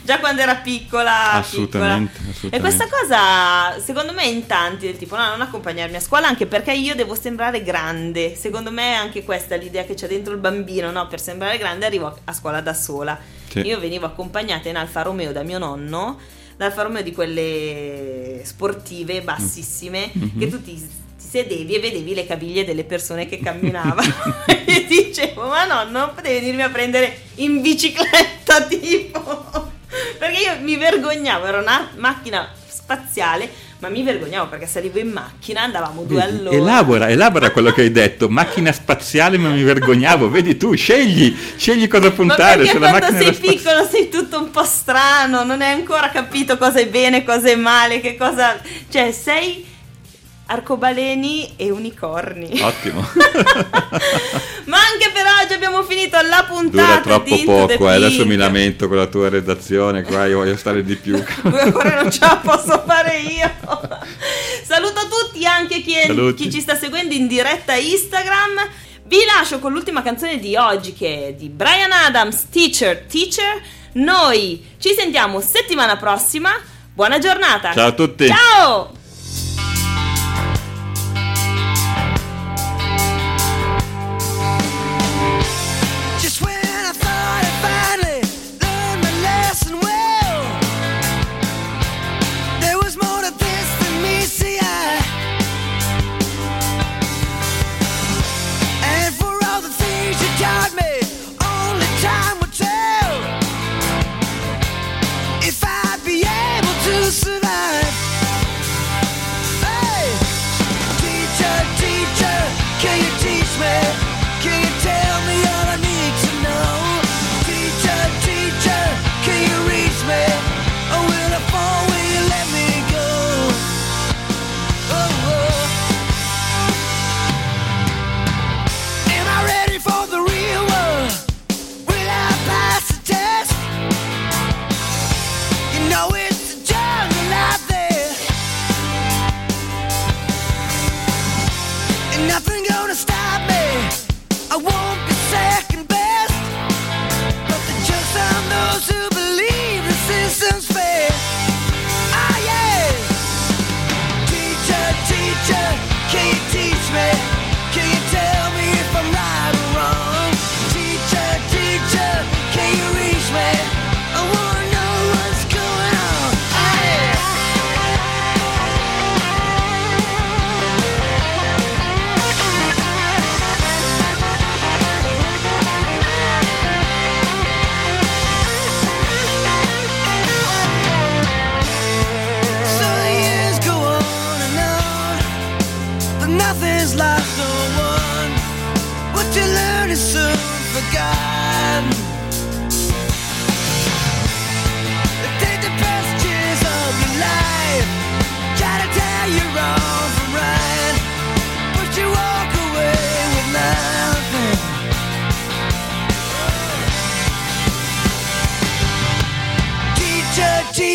Già 0.04 0.18
quando 0.20 0.42
era 0.42 0.56
piccola. 0.56 1.34
Assolutamente, 1.34 2.14
piccola. 2.18 2.30
E 2.30 2.32
assolutamente. 2.32 2.60
questa 2.60 2.88
cosa, 2.90 3.80
secondo 3.80 4.14
me, 4.14 4.26
in 4.26 4.48
tanti, 4.48 4.88
del 4.88 4.98
tipo, 4.98 5.16
no, 5.16 5.28
non 5.28 5.42
accompagnarmi 5.42 5.96
a 5.96 6.00
scuola, 6.00 6.28
anche 6.28 6.48
perché 6.48 6.74
io 6.74 6.96
devo 6.96 7.14
sembrare 7.14 7.62
grande. 7.62 8.36
Secondo 8.36 8.72
me, 8.72 8.94
è 8.94 8.96
anche 8.96 9.24
questa 9.24 9.56
l'idea 9.56 9.84
che 9.84 9.94
c'è 9.94 10.08
dentro 10.08 10.34
il 10.34 10.40
bambino, 10.40 10.90
no? 10.90 11.06
Per 11.08 11.22
sembrare 11.22 11.60
grande 11.60 11.86
arrivo 11.86 12.20
a- 12.24 12.34
scuola 12.34 12.62
da 12.62 12.74
sola. 12.74 13.18
Sì. 13.48 13.60
Io 13.60 13.80
venivo 13.80 14.08
accompagnata 14.08 14.70
in 14.70 14.76
Alfa 14.78 15.04
Romeo 15.04 15.32
da 15.32 15.44
mio 15.44 15.60
nonno, 15.60 16.18
l'Alfa 16.58 16.82
Romeo 16.82 17.04
di 17.04 17.12
quelle 17.14 18.42
sportive, 18.44 19.22
bassissime, 19.22 20.10
Mhm. 20.12 20.40
che 20.40 20.48
tu 20.50 20.62
ti, 20.64 20.74
ti 20.74 21.05
sedevi 21.36 21.76
e 21.76 21.80
vedevi 21.80 22.14
le 22.14 22.26
caviglie 22.26 22.64
delle 22.64 22.86
persone 22.86 23.28
che 23.28 23.40
camminavano. 23.40 24.14
e 24.48 24.86
dicevo, 24.88 25.48
ma 25.48 25.66
no, 25.66 25.90
non 25.90 26.12
potevi 26.16 26.40
venirmi 26.40 26.62
a 26.62 26.70
prendere 26.70 27.18
in 27.36 27.62
bicicletta, 27.62 28.62
tipo. 28.68 29.74
Perché 30.18 30.42
io 30.42 30.54
mi 30.62 30.78
vergognavo, 30.78 31.46
era 31.46 31.60
una 31.60 31.90
macchina 31.98 32.50
spaziale, 32.68 33.50
ma 33.80 33.90
mi 33.90 34.04
vergognavo 34.04 34.48
perché 34.48 34.66
salivo 34.66 35.00
in 35.00 35.10
macchina, 35.10 35.64
andavamo 35.64 36.04
due 36.04 36.22
all'ora. 36.22 36.56
Elabora, 36.56 37.10
elabora 37.10 37.52
quello 37.52 37.72
che 37.72 37.82
hai 37.82 37.92
detto, 37.92 38.30
macchina 38.30 38.72
spaziale 38.72 39.38
ma 39.38 39.50
mi 39.50 39.64
vergognavo, 39.64 40.30
vedi 40.30 40.58
tu, 40.58 40.74
scegli, 40.74 41.36
scegli 41.56 41.88
cosa 41.88 42.08
Ma 42.08 42.14
puntare, 42.14 42.64
perché 42.64 42.72
se 42.72 42.80
la 42.80 42.90
quando 42.90 43.18
sei 43.18 43.34
spaziale. 43.34 43.56
piccolo 43.56 43.88
sei 43.90 44.10
tutto 44.10 44.38
un 44.40 44.52
po' 44.52 44.66
strano, 44.66 45.44
non 45.44 45.62
hai 45.62 45.74
ancora 45.74 46.10
capito 46.10 46.58
cosa 46.58 46.80
è 46.80 46.88
bene, 46.88 47.24
cosa 47.24 47.50
è 47.50 47.56
male, 47.56 48.02
che 48.02 48.16
cosa... 48.18 48.60
Cioè, 48.90 49.12
sei 49.12 49.74
arcobaleni 50.48 51.54
e 51.56 51.72
unicorni. 51.72 52.60
Ottimo, 52.62 53.02
Ma 54.66 54.78
anche 54.78 55.12
per 55.14 55.26
oggi 55.42 55.54
abbiamo 55.54 55.84
finito 55.84 56.18
la 56.22 56.46
puntata 56.48 57.00
dura 57.00 57.02
troppo 57.02 57.44
poco, 57.44 57.90
eh, 57.90 57.94
adesso 57.96 58.26
mi 58.26 58.36
lamento 58.36 58.88
con 58.88 58.98
la 58.98 59.08
tua 59.08 59.30
redazione, 59.30 60.04
qua 60.04 60.26
io 60.26 60.38
voglio 60.38 60.56
stare 60.56 60.84
di 60.84 60.96
più. 60.96 61.16
Ore 61.44 61.96
non 62.02 62.12
ce 62.12 62.20
la 62.22 62.40
posso 62.44 62.84
fare 62.86 63.18
io. 63.20 63.52
Saluto 64.64 65.02
tutti, 65.08 65.46
anche 65.46 65.82
chi, 65.82 65.96
è- 65.96 66.34
chi 66.36 66.52
ci 66.52 66.62
sta 66.62 66.76
seguendo 66.76 67.14
in 67.14 67.28
diretta 67.28 67.74
Instagram. 67.76 68.70
Vi 69.08 69.18
lascio 69.38 69.60
con 69.60 69.72
l'ultima 69.72 70.02
canzone 70.02 70.40
di 70.40 70.56
oggi 70.56 70.94
che 70.94 71.28
è 71.28 71.34
di 71.34 71.50
Brian 71.50 71.92
Adams, 71.92 72.48
Teacher, 72.50 73.06
Teacher. 73.08 73.62
Noi 73.94 74.66
ci 74.80 74.94
sentiamo 74.98 75.42
settimana 75.42 75.96
prossima. 75.96 76.52
Buona 76.94 77.20
giornata. 77.20 77.72
Ciao 77.74 77.88
a 77.88 77.92
tutti. 77.92 78.28
Ciao. 78.28 79.04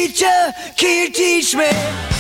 Teacher, 0.00 0.54
can 0.78 1.04
you 1.04 1.12
teach 1.12 1.54
me? 1.54 2.19